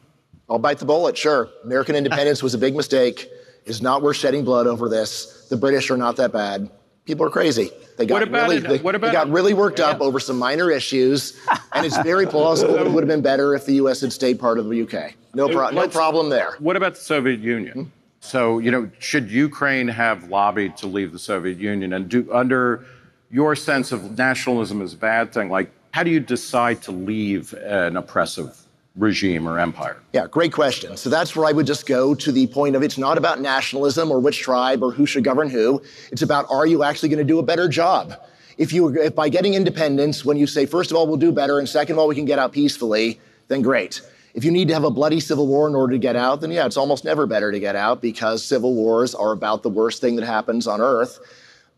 I'll 0.50 0.58
bite 0.58 0.78
the 0.78 0.84
bullet, 0.84 1.16
sure. 1.16 1.48
American 1.64 1.94
independence 1.94 2.42
was 2.42 2.54
a 2.54 2.58
big 2.58 2.76
mistake. 2.76 3.30
It's 3.64 3.80
not 3.82 4.02
worth 4.02 4.16
shedding 4.16 4.44
blood 4.44 4.66
over 4.66 4.88
this. 4.88 5.46
The 5.48 5.56
British 5.56 5.90
are 5.90 5.96
not 5.96 6.16
that 6.16 6.32
bad. 6.32 6.70
People 7.08 7.24
are 7.24 7.30
crazy. 7.30 7.70
They 7.96 8.04
got 8.04 8.30
really, 8.30 8.58
it, 8.58 8.64
they, 8.64 8.76
they, 8.76 8.98
got 8.98 9.30
really 9.30 9.54
worked 9.54 9.78
yeah. 9.78 9.86
up 9.86 10.02
over 10.02 10.20
some 10.20 10.38
minor 10.38 10.70
issues, 10.70 11.40
and 11.72 11.86
it's 11.86 11.96
very 12.02 12.26
plausible 12.26 12.74
it 12.74 12.86
would 12.86 13.02
have 13.02 13.08
been 13.08 13.22
better 13.22 13.54
if 13.54 13.64
the 13.64 13.76
U.S. 13.76 14.02
had 14.02 14.12
stayed 14.12 14.38
part 14.38 14.58
of 14.58 14.68
the 14.68 14.82
UK. 14.82 15.14
No, 15.32 15.48
pro- 15.48 15.70
no 15.70 15.88
problem 15.88 16.28
there. 16.28 16.56
What 16.58 16.76
about 16.76 16.96
the 16.96 17.00
Soviet 17.00 17.40
Union? 17.40 17.72
Hmm? 17.72 17.84
So, 18.20 18.58
you 18.58 18.70
know, 18.70 18.90
should 18.98 19.30
Ukraine 19.30 19.88
have 19.88 20.28
lobbied 20.28 20.76
to 20.76 20.86
leave 20.86 21.12
the 21.12 21.18
Soviet 21.18 21.56
Union? 21.56 21.94
And 21.94 22.10
do, 22.10 22.30
under 22.30 22.84
your 23.30 23.56
sense 23.56 23.90
of 23.90 24.18
nationalism 24.18 24.82
is 24.82 24.92
a 24.92 24.98
bad 24.98 25.32
thing, 25.32 25.48
like, 25.48 25.70
how 25.92 26.02
do 26.02 26.10
you 26.10 26.20
decide 26.20 26.82
to 26.82 26.92
leave 26.92 27.54
an 27.54 27.96
oppressive 27.96 28.54
regime 28.98 29.48
or 29.48 29.58
empire? 29.58 29.96
Yeah, 30.12 30.26
great 30.26 30.52
question. 30.52 30.96
So 30.96 31.08
that's 31.08 31.34
where 31.34 31.46
I 31.46 31.52
would 31.52 31.66
just 31.66 31.86
go 31.86 32.14
to 32.14 32.32
the 32.32 32.46
point 32.48 32.76
of 32.76 32.82
it's 32.82 32.98
not 32.98 33.16
about 33.16 33.40
nationalism 33.40 34.10
or 34.10 34.18
which 34.18 34.40
tribe 34.40 34.82
or 34.82 34.90
who 34.90 35.06
should 35.06 35.24
govern 35.24 35.48
who. 35.48 35.80
It's 36.10 36.22
about 36.22 36.46
are 36.50 36.66
you 36.66 36.82
actually 36.82 37.08
going 37.08 37.18
to 37.18 37.24
do 37.24 37.38
a 37.38 37.42
better 37.42 37.68
job? 37.68 38.14
If 38.58 38.72
you 38.72 38.88
if 39.00 39.14
by 39.14 39.28
getting 39.28 39.54
independence, 39.54 40.24
when 40.24 40.36
you 40.36 40.46
say 40.46 40.66
first 40.66 40.90
of 40.90 40.96
all 40.96 41.06
we'll 41.06 41.16
do 41.16 41.32
better 41.32 41.58
and 41.58 41.68
second 41.68 41.94
of 41.94 41.98
all 42.00 42.08
we 42.08 42.14
can 42.14 42.24
get 42.24 42.38
out 42.38 42.52
peacefully, 42.52 43.20
then 43.46 43.62
great. 43.62 44.02
If 44.34 44.44
you 44.44 44.50
need 44.50 44.68
to 44.68 44.74
have 44.74 44.84
a 44.84 44.90
bloody 44.90 45.20
civil 45.20 45.46
war 45.46 45.68
in 45.68 45.74
order 45.74 45.92
to 45.92 45.98
get 45.98 46.16
out, 46.16 46.40
then 46.40 46.50
yeah, 46.50 46.66
it's 46.66 46.76
almost 46.76 47.04
never 47.04 47.26
better 47.26 47.50
to 47.50 47.58
get 47.58 47.76
out 47.76 48.02
because 48.02 48.44
civil 48.44 48.74
wars 48.74 49.14
are 49.14 49.32
about 49.32 49.62
the 49.62 49.70
worst 49.70 50.00
thing 50.00 50.16
that 50.16 50.24
happens 50.24 50.66
on 50.66 50.80
earth. 50.80 51.18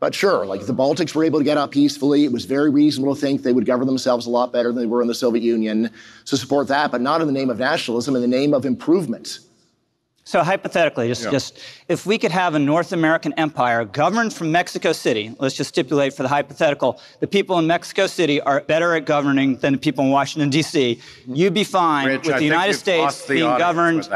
But 0.00 0.14
sure, 0.14 0.46
like 0.46 0.62
if 0.62 0.66
the 0.66 0.74
Baltics 0.74 1.14
were 1.14 1.24
able 1.24 1.38
to 1.40 1.44
get 1.44 1.58
out 1.58 1.70
peacefully, 1.70 2.24
it 2.24 2.32
was 2.32 2.46
very 2.46 2.70
reasonable 2.70 3.14
to 3.14 3.20
think 3.20 3.42
they 3.42 3.52
would 3.52 3.66
govern 3.66 3.86
themselves 3.86 4.26
a 4.26 4.30
lot 4.30 4.50
better 4.50 4.72
than 4.72 4.82
they 4.82 4.86
were 4.86 5.02
in 5.02 5.08
the 5.08 5.14
Soviet 5.14 5.42
Union. 5.42 5.90
So 6.24 6.38
support 6.38 6.68
that, 6.68 6.90
but 6.90 7.02
not 7.02 7.20
in 7.20 7.26
the 7.26 7.34
name 7.34 7.50
of 7.50 7.58
nationalism, 7.58 8.16
in 8.16 8.22
the 8.22 8.28
name 8.28 8.54
of 8.54 8.64
improvement. 8.64 9.40
So 10.24 10.42
hypothetically, 10.42 11.08
just, 11.08 11.24
yeah. 11.24 11.30
just 11.30 11.58
if 11.88 12.06
we 12.06 12.16
could 12.16 12.30
have 12.30 12.54
a 12.54 12.58
North 12.58 12.92
American 12.92 13.34
empire 13.34 13.84
governed 13.84 14.32
from 14.32 14.52
Mexico 14.52 14.92
City, 14.92 15.34
let's 15.38 15.56
just 15.56 15.68
stipulate 15.68 16.14
for 16.14 16.22
the 16.22 16.28
hypothetical, 16.28 17.00
the 17.18 17.26
people 17.26 17.58
in 17.58 17.66
Mexico 17.66 18.06
City 18.06 18.40
are 18.40 18.60
better 18.60 18.94
at 18.94 19.04
governing 19.04 19.56
than 19.56 19.72
the 19.72 19.78
people 19.78 20.04
in 20.04 20.10
Washington 20.10 20.48
D.C. 20.48 21.00
You'd 21.26 21.52
be 21.52 21.64
fine 21.64 22.06
Rich, 22.06 22.26
with 22.26 22.36
the 22.36 22.44
United 22.44 22.74
States 22.74 23.26
the 23.26 23.34
being 23.34 23.58
governed 23.58 24.08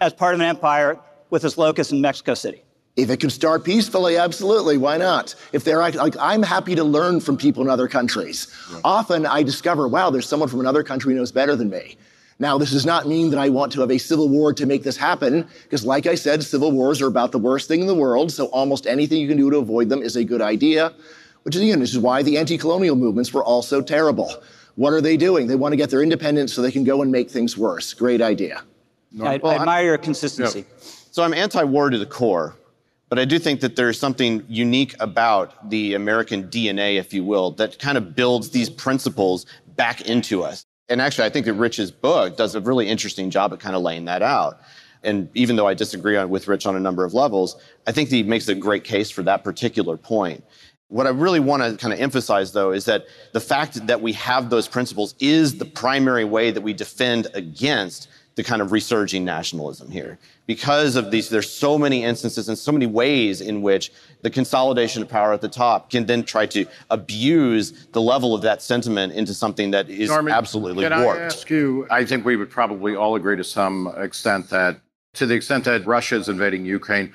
as 0.00 0.12
part 0.12 0.34
of 0.34 0.40
an 0.40 0.46
empire 0.46 0.98
with 1.30 1.44
its 1.44 1.56
locus 1.56 1.90
in 1.90 2.00
Mexico 2.00 2.34
City. 2.34 2.62
If 2.96 3.10
it 3.10 3.20
can 3.20 3.28
start 3.28 3.62
peacefully, 3.62 4.16
absolutely, 4.16 4.78
why 4.78 4.96
not? 4.96 5.34
If 5.52 5.64
they're 5.64 5.78
like, 5.78 6.16
I'm 6.18 6.42
happy 6.42 6.74
to 6.74 6.82
learn 6.82 7.20
from 7.20 7.36
people 7.36 7.62
in 7.62 7.68
other 7.68 7.88
countries. 7.88 8.48
Yeah. 8.72 8.80
Often 8.84 9.26
I 9.26 9.42
discover, 9.42 9.86
wow, 9.86 10.08
there's 10.08 10.26
someone 10.26 10.48
from 10.48 10.60
another 10.60 10.82
country 10.82 11.12
who 11.12 11.18
knows 11.18 11.30
better 11.30 11.54
than 11.54 11.68
me. 11.68 11.98
Now, 12.38 12.56
this 12.58 12.70
does 12.70 12.86
not 12.86 13.06
mean 13.06 13.30
that 13.30 13.38
I 13.38 13.50
want 13.50 13.72
to 13.72 13.80
have 13.80 13.90
a 13.90 13.98
civil 13.98 14.28
war 14.28 14.52
to 14.54 14.66
make 14.66 14.82
this 14.82 14.96
happen, 14.96 15.46
because 15.64 15.84
like 15.84 16.06
I 16.06 16.14
said, 16.14 16.42
civil 16.42 16.72
wars 16.72 17.02
are 17.02 17.06
about 17.06 17.32
the 17.32 17.38
worst 17.38 17.68
thing 17.68 17.80
in 17.80 17.86
the 17.86 17.94
world, 17.94 18.32
so 18.32 18.46
almost 18.46 18.86
anything 18.86 19.20
you 19.20 19.28
can 19.28 19.36
do 19.36 19.50
to 19.50 19.58
avoid 19.58 19.88
them 19.88 20.02
is 20.02 20.16
a 20.16 20.24
good 20.24 20.42
idea, 20.42 20.92
which 21.42 21.54
is, 21.54 21.62
again, 21.62 21.80
this 21.80 21.92
is 21.92 21.98
why 21.98 22.22
the 22.22 22.38
anti-colonial 22.38 22.96
movements 22.96 23.32
were 23.32 23.44
all 23.44 23.62
so 23.62 23.80
terrible. 23.82 24.34
What 24.74 24.92
are 24.92 25.00
they 25.00 25.16
doing? 25.16 25.46
They 25.46 25.54
want 25.54 25.72
to 25.72 25.76
get 25.76 25.88
their 25.88 26.02
independence 26.02 26.52
so 26.52 26.60
they 26.60 26.72
can 26.72 26.84
go 26.84 27.00
and 27.00 27.10
make 27.10 27.30
things 27.30 27.56
worse. 27.56 27.94
Great 27.94 28.20
idea. 28.20 28.62
I, 29.22 29.40
I 29.42 29.54
admire 29.54 29.84
your 29.84 29.98
consistency. 29.98 30.60
Yeah. 30.60 30.88
So 31.10 31.22
I'm 31.22 31.32
anti-war 31.32 31.88
to 31.88 31.96
the 31.98 32.04
core. 32.04 32.54
But 33.08 33.18
I 33.20 33.24
do 33.24 33.38
think 33.38 33.60
that 33.60 33.76
there's 33.76 33.98
something 33.98 34.44
unique 34.48 34.94
about 34.98 35.70
the 35.70 35.94
American 35.94 36.44
DNA, 36.44 36.98
if 36.98 37.14
you 37.14 37.24
will, 37.24 37.52
that 37.52 37.78
kind 37.78 37.96
of 37.96 38.16
builds 38.16 38.50
these 38.50 38.68
principles 38.68 39.46
back 39.76 40.00
into 40.02 40.42
us. 40.42 40.64
And 40.88 41.00
actually, 41.00 41.26
I 41.26 41.30
think 41.30 41.46
that 41.46 41.54
Rich's 41.54 41.90
book 41.90 42.36
does 42.36 42.54
a 42.54 42.60
really 42.60 42.88
interesting 42.88 43.30
job 43.30 43.52
at 43.52 43.60
kind 43.60 43.76
of 43.76 43.82
laying 43.82 44.06
that 44.06 44.22
out. 44.22 44.60
And 45.02 45.28
even 45.34 45.54
though 45.54 45.68
I 45.68 45.74
disagree 45.74 46.16
on, 46.16 46.30
with 46.30 46.48
Rich 46.48 46.66
on 46.66 46.74
a 46.74 46.80
number 46.80 47.04
of 47.04 47.14
levels, 47.14 47.56
I 47.86 47.92
think 47.92 48.08
he 48.08 48.22
makes 48.22 48.48
a 48.48 48.54
great 48.54 48.82
case 48.82 49.08
for 49.10 49.22
that 49.22 49.44
particular 49.44 49.96
point. 49.96 50.44
What 50.88 51.06
I 51.06 51.10
really 51.10 51.40
want 51.40 51.62
to 51.62 51.76
kind 51.76 51.92
of 51.92 52.00
emphasize, 52.00 52.52
though, 52.52 52.72
is 52.72 52.84
that 52.86 53.06
the 53.32 53.40
fact 53.40 53.86
that 53.86 54.00
we 54.00 54.12
have 54.14 54.50
those 54.50 54.68
principles 54.68 55.14
is 55.20 55.58
the 55.58 55.64
primary 55.64 56.24
way 56.24 56.50
that 56.50 56.60
we 56.60 56.72
defend 56.72 57.28
against 57.34 58.08
the 58.36 58.44
kind 58.44 58.62
of 58.62 58.70
resurging 58.70 59.24
nationalism 59.24 59.90
here. 59.90 60.18
Because 60.46 60.94
of 60.94 61.10
these, 61.10 61.30
there's 61.30 61.50
so 61.50 61.78
many 61.78 62.04
instances 62.04 62.48
and 62.48 62.56
so 62.56 62.70
many 62.70 62.86
ways 62.86 63.40
in 63.40 63.62
which 63.62 63.90
the 64.20 64.30
consolidation 64.30 65.02
of 65.02 65.08
power 65.08 65.32
at 65.32 65.40
the 65.40 65.48
top 65.48 65.90
can 65.90 66.04
then 66.06 66.22
try 66.22 66.46
to 66.46 66.66
abuse 66.90 67.86
the 67.92 68.00
level 68.00 68.34
of 68.34 68.42
that 68.42 68.60
sentiment 68.62 69.14
into 69.14 69.32
something 69.32 69.70
that 69.70 69.88
is 69.88 70.10
Norman, 70.10 70.34
absolutely 70.34 70.86
can 70.86 71.02
warped. 71.02 71.20
I 71.20 71.24
ask 71.24 71.50
you, 71.50 71.86
I 71.90 72.04
think 72.04 72.26
we 72.26 72.36
would 72.36 72.50
probably 72.50 72.94
all 72.94 73.16
agree 73.16 73.36
to 73.36 73.44
some 73.44 73.92
extent 73.96 74.50
that 74.50 74.80
to 75.14 75.24
the 75.24 75.34
extent 75.34 75.64
that 75.64 75.86
Russia 75.86 76.16
is 76.16 76.28
invading 76.28 76.66
Ukraine, 76.66 77.14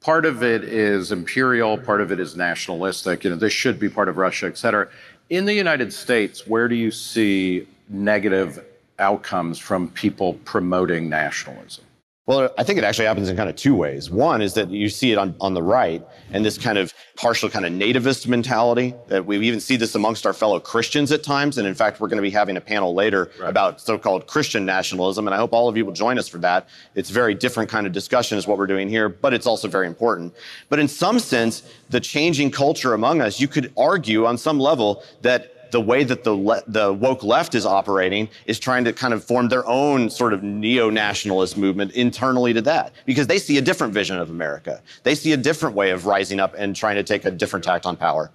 part 0.00 0.24
of 0.24 0.42
it 0.42 0.64
is 0.64 1.12
imperial, 1.12 1.76
part 1.76 2.00
of 2.00 2.10
it 2.10 2.18
is 2.18 2.36
nationalistic. 2.36 3.22
You 3.22 3.30
know, 3.30 3.36
this 3.36 3.52
should 3.52 3.78
be 3.78 3.90
part 3.90 4.08
of 4.08 4.16
Russia, 4.16 4.46
et 4.46 4.56
cetera. 4.56 4.88
In 5.28 5.44
the 5.44 5.52
United 5.52 5.92
States, 5.92 6.46
where 6.46 6.68
do 6.68 6.74
you 6.74 6.90
see 6.90 7.68
negative 7.90 8.64
outcomes 8.98 9.58
from 9.58 9.88
people 9.90 10.34
promoting 10.44 11.08
nationalism? 11.08 11.84
Well, 12.26 12.48
I 12.56 12.62
think 12.62 12.78
it 12.78 12.84
actually 12.84 13.04
happens 13.04 13.28
in 13.28 13.36
kind 13.36 13.50
of 13.50 13.56
two 13.56 13.74
ways. 13.74 14.08
One 14.08 14.40
is 14.40 14.54
that 14.54 14.70
you 14.70 14.88
see 14.88 15.12
it 15.12 15.18
on, 15.18 15.34
on 15.42 15.52
the 15.52 15.62
right 15.62 16.02
and 16.30 16.42
this 16.42 16.56
kind 16.56 16.78
of 16.78 16.94
partial 17.16 17.50
kind 17.50 17.66
of 17.66 17.72
nativist 17.72 18.26
mentality 18.26 18.94
that 19.08 19.26
we 19.26 19.38
even 19.46 19.60
see 19.60 19.76
this 19.76 19.94
amongst 19.94 20.24
our 20.24 20.32
fellow 20.32 20.58
Christians 20.58 21.12
at 21.12 21.22
times. 21.22 21.58
And 21.58 21.68
in 21.68 21.74
fact, 21.74 22.00
we're 22.00 22.08
going 22.08 22.16
to 22.16 22.22
be 22.22 22.30
having 22.30 22.56
a 22.56 22.62
panel 22.62 22.94
later 22.94 23.30
right. 23.38 23.50
about 23.50 23.78
so-called 23.78 24.26
Christian 24.26 24.64
nationalism. 24.64 25.28
And 25.28 25.34
I 25.34 25.36
hope 25.36 25.52
all 25.52 25.68
of 25.68 25.76
you 25.76 25.84
will 25.84 25.92
join 25.92 26.18
us 26.18 26.26
for 26.26 26.38
that. 26.38 26.66
It's 26.94 27.10
a 27.10 27.12
very 27.12 27.34
different 27.34 27.68
kind 27.68 27.86
of 27.86 27.92
discussion 27.92 28.38
is 28.38 28.46
what 28.46 28.56
we're 28.56 28.66
doing 28.66 28.88
here, 28.88 29.10
but 29.10 29.34
it's 29.34 29.46
also 29.46 29.68
very 29.68 29.86
important. 29.86 30.34
But 30.70 30.78
in 30.78 30.88
some 30.88 31.18
sense, 31.18 31.62
the 31.90 32.00
changing 32.00 32.52
culture 32.52 32.94
among 32.94 33.20
us, 33.20 33.38
you 33.38 33.48
could 33.48 33.70
argue 33.76 34.24
on 34.24 34.38
some 34.38 34.58
level 34.58 35.04
that 35.20 35.53
the 35.74 35.80
way 35.80 36.04
that 36.04 36.22
the 36.22 36.32
le- 36.32 36.62
the 36.68 36.92
woke 36.92 37.24
left 37.24 37.52
is 37.52 37.66
operating 37.66 38.28
is 38.46 38.60
trying 38.60 38.84
to 38.84 38.92
kind 38.92 39.12
of 39.12 39.24
form 39.24 39.48
their 39.48 39.66
own 39.66 40.08
sort 40.08 40.32
of 40.32 40.40
neo-nationalist 40.40 41.56
movement 41.56 41.90
internally 41.94 42.52
to 42.52 42.62
that 42.62 42.92
because 43.06 43.26
they 43.26 43.40
see 43.40 43.58
a 43.58 43.60
different 43.60 43.92
vision 43.92 44.16
of 44.16 44.30
America. 44.30 44.80
They 45.02 45.16
see 45.16 45.32
a 45.32 45.36
different 45.36 45.74
way 45.74 45.90
of 45.90 46.06
rising 46.06 46.38
up 46.38 46.54
and 46.56 46.76
trying 46.76 46.94
to 46.94 47.02
take 47.02 47.24
a 47.24 47.30
different 47.32 47.64
tact 47.64 47.86
on 47.86 47.96
power. 47.96 48.30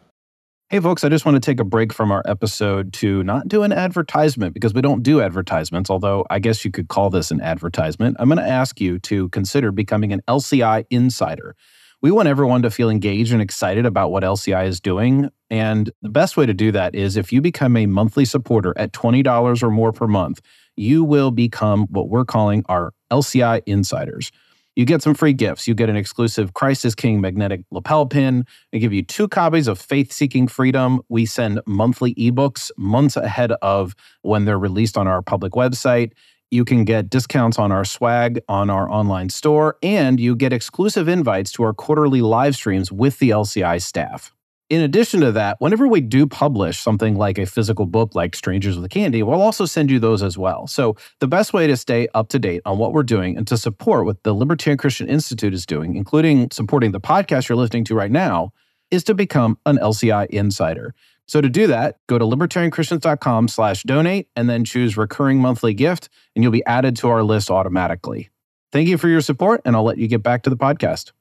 Hey, 0.68 0.82
folks, 0.82 1.06
I 1.06 1.08
just 1.08 1.26
want 1.26 1.36
to 1.36 1.40
take 1.40 1.62
a 1.62 1.64
break 1.64 1.94
from 1.94 2.12
our 2.12 2.24
episode 2.26 2.92
to 2.96 3.24
not 3.24 3.48
do 3.48 3.64
an 3.64 3.72
advertisement 3.72 4.54
because 4.54 4.74
we 4.74 4.82
don't 4.82 5.02
do 5.02 5.22
advertisements, 5.22 5.90
although 5.90 6.26
I 6.30 6.40
guess 6.40 6.66
you 6.66 6.72
could 6.72 6.90
call 6.90 7.10
this 7.10 7.32
an 7.32 7.40
advertisement. 7.40 8.18
I'm 8.20 8.28
going 8.28 8.38
to 8.38 8.44
ask 8.44 8.82
you 8.82 9.00
to 9.00 9.30
consider 9.30 9.72
becoming 9.72 10.12
an 10.12 10.22
LCI 10.28 10.86
insider. 10.90 11.56
We 12.02 12.12
want 12.12 12.30
everyone 12.30 12.62
to 12.62 12.72
feel 12.72 12.90
engaged 12.90 13.34
and 13.34 13.42
excited 13.42 13.86
about 13.86 14.10
what 14.10 14.24
LCI 14.24 14.66
is 14.66 14.80
doing. 14.80 15.30
And 15.50 15.92
the 16.02 16.10
best 16.10 16.38
way 16.38 16.46
to 16.46 16.54
do 16.54 16.72
that 16.72 16.96
is 16.96 17.18
if 17.18 17.34
you 17.34 17.42
become 17.42 17.76
a 17.76 17.88
monthly 17.88 18.24
supporter 18.24 18.74
at 18.78 18.94
$20 18.94 19.62
or 19.62 19.70
more 19.70 19.92
per 19.92 20.08
month, 20.08 20.40
you 20.78 21.04
will 21.04 21.30
become 21.30 21.88
what 21.90 22.08
we're 22.08 22.24
calling 22.24 22.64
our 22.70 22.94
LCI 23.12 23.64
insiders. 23.66 24.32
You 24.78 24.86
get 24.86 25.02
some 25.02 25.14
free 25.14 25.34
gifts. 25.34 25.68
You 25.68 25.74
get 25.74 25.90
an 25.90 25.98
exclusive 25.98 26.54
Christ 26.54 26.86
is 26.86 26.96
King 26.96 27.20
magnetic 27.20 27.66
lapel 27.70 28.06
pin. 28.06 28.46
We 28.72 28.80
give 28.80 28.94
you 28.94 29.04
two 29.04 29.28
copies 29.28 29.68
of 29.68 29.78
Faith 29.78 30.14
Seeking 30.14 30.48
Freedom. 30.48 31.02
We 31.10 31.26
send 31.26 31.60
monthly 31.68 32.16
ebooks 32.16 32.72
months 32.78 33.18
ahead 33.18 33.52
of 33.62 33.94
when 34.22 34.46
they're 34.46 34.58
released 34.58 34.98
on 34.98 35.06
our 35.06 35.22
public 35.22 35.52
website. 35.52 36.14
You 36.52 36.66
can 36.66 36.84
get 36.84 37.12
discounts 37.12 37.60
on 37.60 37.72
our 37.72 37.86
swag 37.86 38.42
on 38.50 38.72
our 38.72 38.90
online 38.90 39.30
store, 39.30 39.78
and 39.84 40.20
you 40.20 40.36
get 40.36 40.52
exclusive 40.52 41.08
invites 41.08 41.52
to 41.54 41.64
our 41.64 41.74
quarterly 41.74 42.22
live 42.22 42.56
streams 42.56 42.92
with 42.92 43.20
the 43.20 43.30
LCI 43.30 43.82
staff. 43.82 44.34
In 44.70 44.82
addition 44.82 45.22
to 45.22 45.32
that, 45.32 45.58
whenever 45.60 45.88
we 45.88 46.02
do 46.02 46.26
publish 46.26 46.80
something 46.80 47.16
like 47.16 47.38
a 47.38 47.46
physical 47.46 47.86
book 47.86 48.16
like 48.16 48.36
Strangers 48.36 48.80
with 48.80 48.90
Candy, 48.90 49.22
we'll 49.22 49.42
also 49.42 49.66
send 49.66 49.92
you 49.92 50.00
those 50.00 50.24
as 50.24 50.38
well. 50.38 50.66
So, 50.66 50.96
the 51.20 51.28
best 51.28 51.54
way 51.54 51.68
to 51.68 51.78
stay 51.78 52.08
up 52.14 52.30
to 52.30 52.40
date 52.40 52.62
on 52.66 52.80
what 52.80 52.94
we're 52.94 53.04
doing 53.04 53.38
and 53.38 53.48
to 53.48 53.58
support 53.58 54.06
what 54.06 54.24
the 54.24 54.34
Libertarian 54.34 54.78
Christian 54.78 55.08
Institute 55.08 55.54
is 55.54 55.66
doing, 55.66 55.96
including 55.96 56.50
supporting 56.52 56.92
the 56.92 57.00
podcast 57.00 57.50
you're 57.50 57.58
listening 57.58 57.84
to 57.86 57.96
right 57.96 58.12
now, 58.12 58.54
is 58.92 59.04
to 59.04 59.14
become 59.14 59.58
an 59.66 59.78
LCI 59.78 60.28
insider. 60.28 60.94
So 61.30 61.42
to 61.42 61.50
do 61.50 61.68
that, 61.68 62.00
go 62.08 62.18
to 62.18 62.26
libertarianchristians.com 62.26 63.50
slash 63.50 63.84
donate 63.84 64.30
and 64.36 64.50
then 64.50 64.66
choose 64.66 64.98
recurring 64.98 65.38
monthly 65.38 65.76
gift, 65.76 66.10
and 66.36 66.42
you'll 66.42 66.52
be 66.52 66.66
added 66.66 66.96
to 66.98 67.10
our 67.10 67.22
list 67.22 67.52
automatically. 67.52 68.32
Thank 68.72 68.88
you 68.90 68.98
for 68.98 69.08
your 69.10 69.22
support, 69.22 69.62
and 69.64 69.76
I'll 69.76 69.84
let 69.84 70.00
you 70.00 70.08
get 70.08 70.24
back 70.24 70.42
to 70.44 70.50
the 70.50 70.58
podcast. 70.58 71.12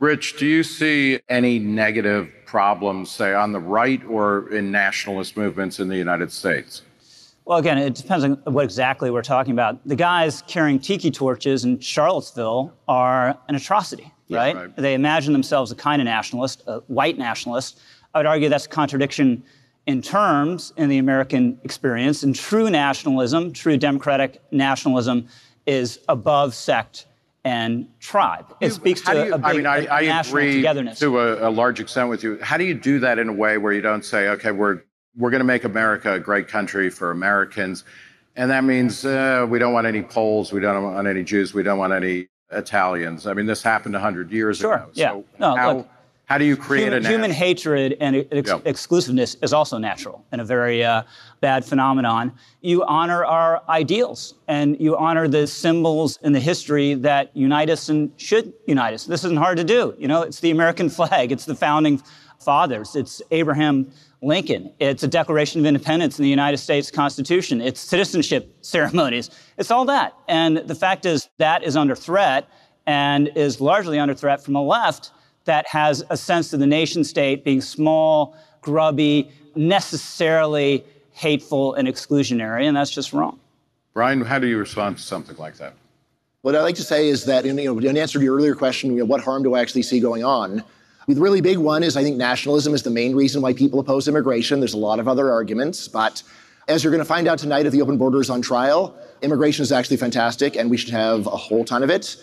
Rich, 0.00 0.38
do 0.38 0.46
you 0.46 0.62
see 0.62 1.20
any 1.28 1.58
negative 1.58 2.32
problems, 2.46 3.10
say, 3.10 3.34
on 3.34 3.52
the 3.52 3.60
right 3.60 4.02
or 4.06 4.50
in 4.54 4.70
nationalist 4.70 5.36
movements 5.36 5.80
in 5.80 5.88
the 5.88 5.98
United 5.98 6.32
States? 6.32 6.80
Well, 7.44 7.58
again, 7.58 7.76
it 7.76 7.94
depends 7.94 8.24
on 8.24 8.40
what 8.44 8.64
exactly 8.64 9.10
we're 9.10 9.20
talking 9.20 9.52
about. 9.52 9.86
The 9.86 9.96
guys 9.96 10.42
carrying 10.46 10.78
tiki 10.78 11.10
torches 11.10 11.66
in 11.66 11.78
Charlottesville 11.80 12.72
are 12.88 13.38
an 13.48 13.54
atrocity, 13.54 14.10
yeah, 14.28 14.38
right? 14.38 14.56
right? 14.56 14.76
They 14.76 14.94
imagine 14.94 15.34
themselves 15.34 15.70
a 15.72 15.76
kind 15.76 16.00
of 16.00 16.06
nationalist, 16.06 16.62
a 16.66 16.78
white 16.86 17.18
nationalist, 17.18 17.80
I 18.16 18.20
would 18.20 18.26
argue 18.26 18.48
that's 18.48 18.64
a 18.64 18.68
contradiction 18.70 19.42
in 19.86 20.00
terms 20.00 20.72
in 20.78 20.88
the 20.88 20.96
American 20.96 21.60
experience. 21.64 22.22
And 22.22 22.34
true 22.34 22.70
nationalism, 22.70 23.52
true 23.52 23.76
democratic 23.76 24.40
nationalism, 24.50 25.28
is 25.66 26.00
above 26.08 26.54
sect 26.54 27.04
and 27.44 27.86
tribe. 28.00 28.46
It 28.62 28.70
speaks 28.70 29.02
to 29.02 29.12
you- 29.26 29.34
a 29.34 29.38
big 29.38 29.44
I 29.44 29.52
mean, 29.52 29.66
I, 29.66 29.76
a 29.84 29.90
I 29.90 30.00
national 30.06 30.38
agree 30.38 30.54
togetherness. 30.62 30.98
to 31.00 31.18
a, 31.20 31.48
a 31.48 31.50
large 31.50 31.78
extent 31.78 32.08
with 32.08 32.22
you. 32.24 32.38
How 32.42 32.56
do 32.56 32.64
you 32.64 32.72
do 32.72 32.98
that 33.00 33.18
in 33.18 33.28
a 33.28 33.32
way 33.34 33.58
where 33.58 33.74
you 33.74 33.82
don't 33.82 34.02
say, 34.04 34.28
okay, 34.28 34.50
we're 34.50 34.80
we're 35.18 35.30
going 35.30 35.40
to 35.40 35.44
make 35.44 35.64
America 35.64 36.14
a 36.14 36.18
great 36.18 36.48
country 36.48 36.88
for 36.88 37.10
Americans, 37.10 37.84
and 38.34 38.50
that 38.50 38.64
means 38.64 39.04
uh, 39.04 39.46
we 39.48 39.58
don't 39.58 39.72
want 39.74 39.86
any 39.86 40.02
Poles, 40.02 40.52
we 40.54 40.60
don't 40.60 40.82
want 40.82 41.06
any 41.06 41.22
Jews, 41.22 41.52
we 41.54 41.62
don't 41.62 41.78
want 41.78 41.92
any 41.92 42.28
Italians. 42.50 43.26
I 43.26 43.32
mean, 43.34 43.44
this 43.46 43.62
happened 43.62 43.94
hundred 43.96 44.30
years 44.32 44.58
Sure, 44.58 44.74
ago. 44.74 44.88
yeah. 44.94 45.10
So 45.10 45.24
No, 45.38 45.56
how, 45.56 45.72
look, 45.78 45.88
how 46.26 46.38
do 46.38 46.44
you 46.44 46.56
create 46.56 46.84
human, 46.86 47.06
a 47.06 47.08
human 47.08 47.30
hatred 47.30 47.96
and 48.00 48.26
ex- 48.32 48.50
Yeah. 48.50 48.58
exclusiveness 48.64 49.36
is 49.42 49.52
also 49.52 49.78
natural 49.78 50.24
and 50.32 50.40
a 50.40 50.44
very 50.44 50.84
uh, 50.84 51.02
bad 51.40 51.64
phenomenon. 51.64 52.32
You 52.62 52.84
honor 52.84 53.24
our 53.24 53.62
ideals 53.68 54.34
and 54.48 54.78
you 54.80 54.96
honor 54.96 55.28
the 55.28 55.46
symbols 55.46 56.18
in 56.22 56.32
the 56.32 56.40
history 56.40 56.94
that 56.94 57.30
unite 57.34 57.70
us 57.70 57.88
and 57.88 58.10
should 58.16 58.52
unite 58.66 58.92
us. 58.92 59.04
This 59.04 59.22
isn't 59.24 59.36
hard 59.38 59.56
to 59.58 59.64
do. 59.64 59.94
You 59.98 60.08
know, 60.08 60.22
it's 60.22 60.40
the 60.40 60.50
American 60.50 60.88
flag, 60.90 61.30
it's 61.30 61.44
the 61.44 61.54
founding 61.54 62.02
fathers, 62.40 62.96
it's 62.96 63.22
Abraham 63.30 63.90
Lincoln, 64.20 64.72
it's 64.80 65.04
a 65.04 65.08
Declaration 65.08 65.60
of 65.60 65.66
Independence 65.66 66.18
in 66.18 66.24
the 66.24 66.28
United 66.28 66.56
States 66.58 66.90
Constitution, 66.90 67.60
it's 67.60 67.80
citizenship 67.80 68.52
ceremonies, 68.62 69.30
it's 69.58 69.70
all 69.70 69.84
that. 69.84 70.14
And 70.26 70.56
the 70.58 70.74
fact 70.74 71.06
is 71.06 71.28
that 71.38 71.62
is 71.62 71.76
under 71.76 71.94
threat 71.94 72.48
and 72.86 73.28
is 73.36 73.60
largely 73.60 73.98
under 74.00 74.14
threat 74.14 74.42
from 74.42 74.54
the 74.54 74.60
left 74.60 75.12
that 75.46 75.66
has 75.66 76.04
a 76.10 76.16
sense 76.16 76.52
of 76.52 76.60
the 76.60 76.66
nation 76.66 77.02
state 77.02 77.44
being 77.44 77.60
small, 77.60 78.36
grubby, 78.60 79.30
necessarily 79.56 80.84
hateful 81.12 81.74
and 81.74 81.88
exclusionary, 81.88 82.64
and 82.64 82.76
that's 82.76 82.90
just 82.90 83.12
wrong. 83.12 83.40
Bryan, 83.94 84.20
how 84.20 84.38
do 84.38 84.46
you 84.46 84.58
respond 84.58 84.98
to 84.98 85.02
something 85.02 85.36
like 85.38 85.56
that? 85.56 85.74
What 86.42 86.54
I'd 86.54 86.62
like 86.62 86.74
to 86.76 86.84
say 86.84 87.08
is 87.08 87.24
that, 87.24 87.46
in, 87.46 87.56
you 87.58 87.74
know, 87.74 87.88
in 87.88 87.96
answer 87.96 88.18
to 88.18 88.24
your 88.24 88.36
earlier 88.36 88.54
question, 88.54 88.92
you 88.92 88.98
know, 88.98 89.04
what 89.06 89.22
harm 89.22 89.42
do 89.42 89.54
I 89.54 89.60
actually 89.60 89.82
see 89.82 89.98
going 89.98 90.22
on? 90.22 90.62
The 91.08 91.20
really 91.20 91.40
big 91.40 91.58
one 91.58 91.82
is 91.82 91.96
I 91.96 92.02
think 92.02 92.16
nationalism 92.16 92.74
is 92.74 92.82
the 92.82 92.90
main 92.90 93.14
reason 93.16 93.40
why 93.40 93.52
people 93.52 93.80
oppose 93.80 94.08
immigration. 94.08 94.60
There's 94.60 94.74
a 94.74 94.78
lot 94.78 94.98
of 94.98 95.08
other 95.08 95.32
arguments, 95.32 95.88
but 95.88 96.22
as 96.68 96.82
you're 96.82 96.90
going 96.90 97.02
to 97.02 97.04
find 97.04 97.28
out 97.28 97.38
tonight 97.38 97.64
at 97.64 97.72
the 97.72 97.80
open 97.80 97.96
Borders 97.96 98.28
on 98.28 98.42
trial, 98.42 98.96
immigration 99.22 99.62
is 99.62 99.72
actually 99.72 99.96
fantastic, 99.96 100.56
and 100.56 100.68
we 100.68 100.76
should 100.76 100.90
have 100.90 101.26
a 101.26 101.30
whole 101.30 101.64
ton 101.64 101.82
of 101.82 101.90
it. 101.90 102.16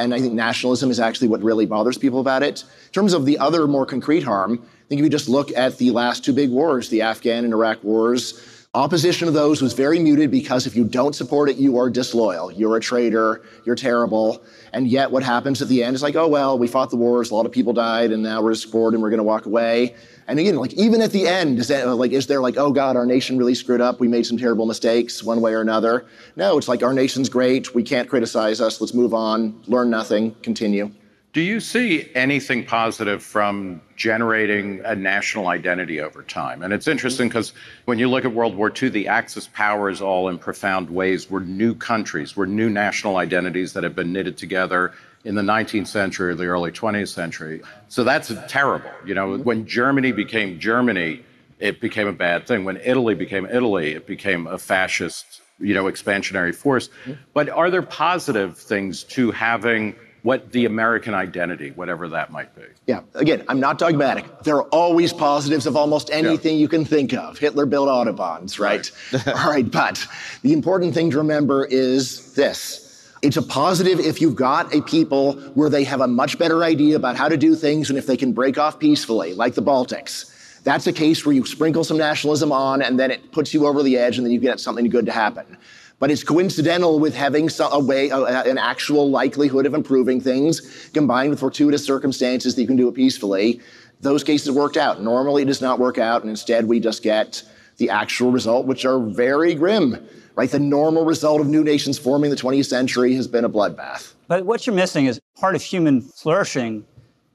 And 0.00 0.14
I 0.14 0.20
think 0.20 0.32
nationalism 0.32 0.90
is 0.90 0.98
actually 0.98 1.28
what 1.28 1.42
really 1.42 1.66
bothers 1.66 1.98
people 1.98 2.20
about 2.20 2.42
it. 2.42 2.62
In 2.62 2.92
terms 2.92 3.12
of 3.12 3.26
the 3.26 3.38
other 3.38 3.66
more 3.66 3.84
concrete 3.84 4.22
harm, 4.22 4.52
I 4.54 4.88
think 4.88 4.98
if 4.98 5.04
you 5.04 5.10
just 5.10 5.28
look 5.28 5.52
at 5.54 5.76
the 5.76 5.90
last 5.90 6.24
two 6.24 6.32
big 6.32 6.50
wars, 6.50 6.88
the 6.88 7.02
Afghan 7.02 7.44
and 7.44 7.52
Iraq 7.52 7.84
wars, 7.84 8.59
Opposition 8.74 9.26
to 9.26 9.32
those 9.32 9.60
was 9.60 9.72
very 9.72 9.98
muted 9.98 10.30
because 10.30 10.64
if 10.64 10.76
you 10.76 10.84
don't 10.84 11.12
support 11.12 11.48
it, 11.48 11.56
you 11.56 11.76
are 11.76 11.90
disloyal. 11.90 12.52
You're 12.52 12.76
a 12.76 12.80
traitor. 12.80 13.42
You're 13.64 13.74
terrible. 13.74 14.44
And 14.72 14.86
yet, 14.86 15.10
what 15.10 15.24
happens 15.24 15.60
at 15.60 15.66
the 15.66 15.82
end 15.82 15.96
is 15.96 16.04
like, 16.04 16.14
oh, 16.14 16.28
well, 16.28 16.56
we 16.56 16.68
fought 16.68 16.90
the 16.90 16.96
wars, 16.96 17.32
a 17.32 17.34
lot 17.34 17.46
of 17.46 17.50
people 17.50 17.72
died, 17.72 18.12
and 18.12 18.22
now 18.22 18.40
we're 18.40 18.54
just 18.54 18.70
bored 18.70 18.94
and 18.94 19.02
we're 19.02 19.10
going 19.10 19.18
to 19.18 19.24
walk 19.24 19.46
away. 19.46 19.96
And 20.28 20.38
again, 20.38 20.54
like, 20.54 20.72
even 20.74 21.02
at 21.02 21.10
the 21.10 21.26
end, 21.26 21.58
is, 21.58 21.66
that, 21.66 21.84
like, 21.88 22.12
is 22.12 22.28
there 22.28 22.40
like, 22.40 22.56
oh, 22.58 22.70
God, 22.70 22.94
our 22.94 23.06
nation 23.06 23.36
really 23.38 23.56
screwed 23.56 23.80
up? 23.80 23.98
We 23.98 24.06
made 24.06 24.24
some 24.24 24.38
terrible 24.38 24.66
mistakes 24.66 25.20
one 25.24 25.40
way 25.40 25.52
or 25.52 25.62
another? 25.62 26.06
No, 26.36 26.56
it's 26.56 26.68
like, 26.68 26.84
our 26.84 26.94
nation's 26.94 27.28
great. 27.28 27.74
We 27.74 27.82
can't 27.82 28.08
criticize 28.08 28.60
us. 28.60 28.80
Let's 28.80 28.94
move 28.94 29.12
on, 29.12 29.60
learn 29.66 29.90
nothing, 29.90 30.36
continue. 30.44 30.92
Do 31.32 31.40
you 31.40 31.60
see 31.60 32.10
anything 32.16 32.66
positive 32.66 33.22
from 33.22 33.80
generating 33.94 34.80
a 34.84 34.96
national 34.96 35.46
identity 35.46 36.00
over 36.00 36.24
time? 36.24 36.60
And 36.62 36.72
it's 36.72 36.88
interesting 36.88 37.28
mm-hmm. 37.28 37.38
because 37.38 37.52
when 37.84 38.00
you 38.00 38.10
look 38.10 38.24
at 38.24 38.32
World 38.32 38.56
War 38.56 38.72
II, 38.82 38.88
the 38.88 39.06
Axis 39.06 39.48
powers 39.52 40.00
all 40.00 40.28
in 40.28 40.38
profound 40.38 40.90
ways 40.90 41.30
were 41.30 41.40
new 41.40 41.72
countries, 41.76 42.34
were 42.34 42.48
new 42.48 42.68
national 42.68 43.16
identities 43.16 43.74
that 43.74 43.84
have 43.84 43.94
been 43.94 44.12
knitted 44.12 44.36
together 44.38 44.92
in 45.24 45.36
the 45.36 45.42
19th 45.42 45.86
century 45.86 46.32
or 46.32 46.34
the 46.34 46.46
early 46.46 46.72
20th 46.72 47.14
century. 47.14 47.62
So 47.86 48.02
that's 48.02 48.32
terrible. 48.48 48.90
You 49.06 49.14
know, 49.14 49.28
mm-hmm. 49.28 49.44
when 49.44 49.66
Germany 49.68 50.10
became 50.10 50.58
Germany, 50.58 51.24
it 51.60 51.80
became 51.80 52.08
a 52.08 52.12
bad 52.12 52.48
thing. 52.48 52.64
When 52.64 52.78
Italy 52.78 53.14
became 53.14 53.46
Italy, 53.46 53.92
it 53.92 54.04
became 54.04 54.48
a 54.48 54.58
fascist, 54.58 55.42
you 55.60 55.74
know, 55.74 55.84
expansionary 55.84 56.52
force. 56.52 56.88
Mm-hmm. 56.88 57.12
But 57.34 57.50
are 57.50 57.70
there 57.70 57.82
positive 57.82 58.58
things 58.58 59.04
to 59.04 59.30
having 59.30 59.94
what 60.22 60.52
the 60.52 60.66
American 60.66 61.14
identity, 61.14 61.70
whatever 61.70 62.08
that 62.08 62.30
might 62.30 62.54
be. 62.54 62.62
Yeah, 62.86 63.02
again, 63.14 63.44
I'm 63.48 63.60
not 63.60 63.78
dogmatic. 63.78 64.24
There 64.42 64.56
are 64.56 64.64
always 64.64 65.12
positives 65.12 65.66
of 65.66 65.76
almost 65.76 66.10
anything 66.10 66.58
you 66.58 66.68
can 66.68 66.84
think 66.84 67.14
of. 67.14 67.38
Hitler 67.38 67.66
built 67.66 67.88
autobahns, 67.88 68.58
right? 68.58 68.90
All 69.26 69.50
right, 69.50 69.70
but 69.70 70.06
the 70.42 70.52
important 70.52 70.94
thing 70.94 71.10
to 71.10 71.18
remember 71.18 71.64
is 71.64 72.34
this. 72.34 72.86
It's 73.22 73.36
a 73.36 73.42
positive 73.42 74.00
if 74.00 74.20
you've 74.20 74.36
got 74.36 74.74
a 74.74 74.80
people 74.82 75.34
where 75.54 75.68
they 75.68 75.84
have 75.84 76.00
a 76.00 76.08
much 76.08 76.38
better 76.38 76.64
idea 76.64 76.96
about 76.96 77.16
how 77.16 77.28
to 77.28 77.36
do 77.36 77.54
things 77.54 77.90
and 77.90 77.98
if 77.98 78.06
they 78.06 78.16
can 78.16 78.32
break 78.32 78.58
off 78.58 78.78
peacefully, 78.78 79.34
like 79.34 79.54
the 79.54 79.62
Baltics. 79.62 80.26
That's 80.62 80.86
a 80.86 80.92
case 80.92 81.24
where 81.24 81.34
you 81.34 81.44
sprinkle 81.44 81.84
some 81.84 81.96
nationalism 81.96 82.52
on 82.52 82.82
and 82.82 82.98
then 82.98 83.10
it 83.10 83.32
puts 83.32 83.52
you 83.54 83.66
over 83.66 83.82
the 83.82 83.96
edge 83.98 84.18
and 84.18 84.26
then 84.26 84.32
you 84.32 84.40
get 84.40 84.60
something 84.60 84.88
good 84.88 85.06
to 85.06 85.12
happen 85.12 85.56
but 86.00 86.10
it's 86.10 86.24
coincidental 86.24 86.98
with 86.98 87.14
having 87.14 87.48
a 87.60 87.78
way, 87.78 88.10
an 88.10 88.58
actual 88.58 89.08
likelihood 89.08 89.66
of 89.66 89.74
improving 89.74 90.20
things 90.20 90.88
combined 90.92 91.30
with 91.30 91.38
fortuitous 91.38 91.84
circumstances 91.84 92.56
that 92.56 92.62
you 92.62 92.66
can 92.66 92.76
do 92.76 92.88
it 92.88 92.94
peacefully. 92.96 93.60
Those 94.00 94.24
cases 94.24 94.50
worked 94.50 94.76
out. 94.76 95.00
Normally, 95.00 95.42
it 95.42 95.46
does 95.46 95.60
not 95.60 95.78
work 95.78 95.98
out, 95.98 96.22
and 96.22 96.30
instead, 96.30 96.66
we 96.66 96.80
just 96.80 97.04
get 97.04 97.44
the 97.76 97.90
actual 97.90 98.32
result, 98.32 98.66
which 98.66 98.84
are 98.84 98.98
very 98.98 99.54
grim. 99.54 100.04
Right, 100.36 100.50
the 100.50 100.60
normal 100.60 101.04
result 101.04 101.40
of 101.40 101.48
new 101.48 101.62
nations 101.62 101.98
forming 101.98 102.30
the 102.30 102.36
20th 102.36 102.66
century 102.66 103.14
has 103.14 103.26
been 103.26 103.44
a 103.44 103.48
bloodbath. 103.48 104.14
But 104.26 104.46
what 104.46 104.66
you're 104.66 104.76
missing 104.76 105.04
is 105.06 105.20
part 105.36 105.54
of 105.54 105.60
human 105.60 106.00
flourishing 106.00 106.86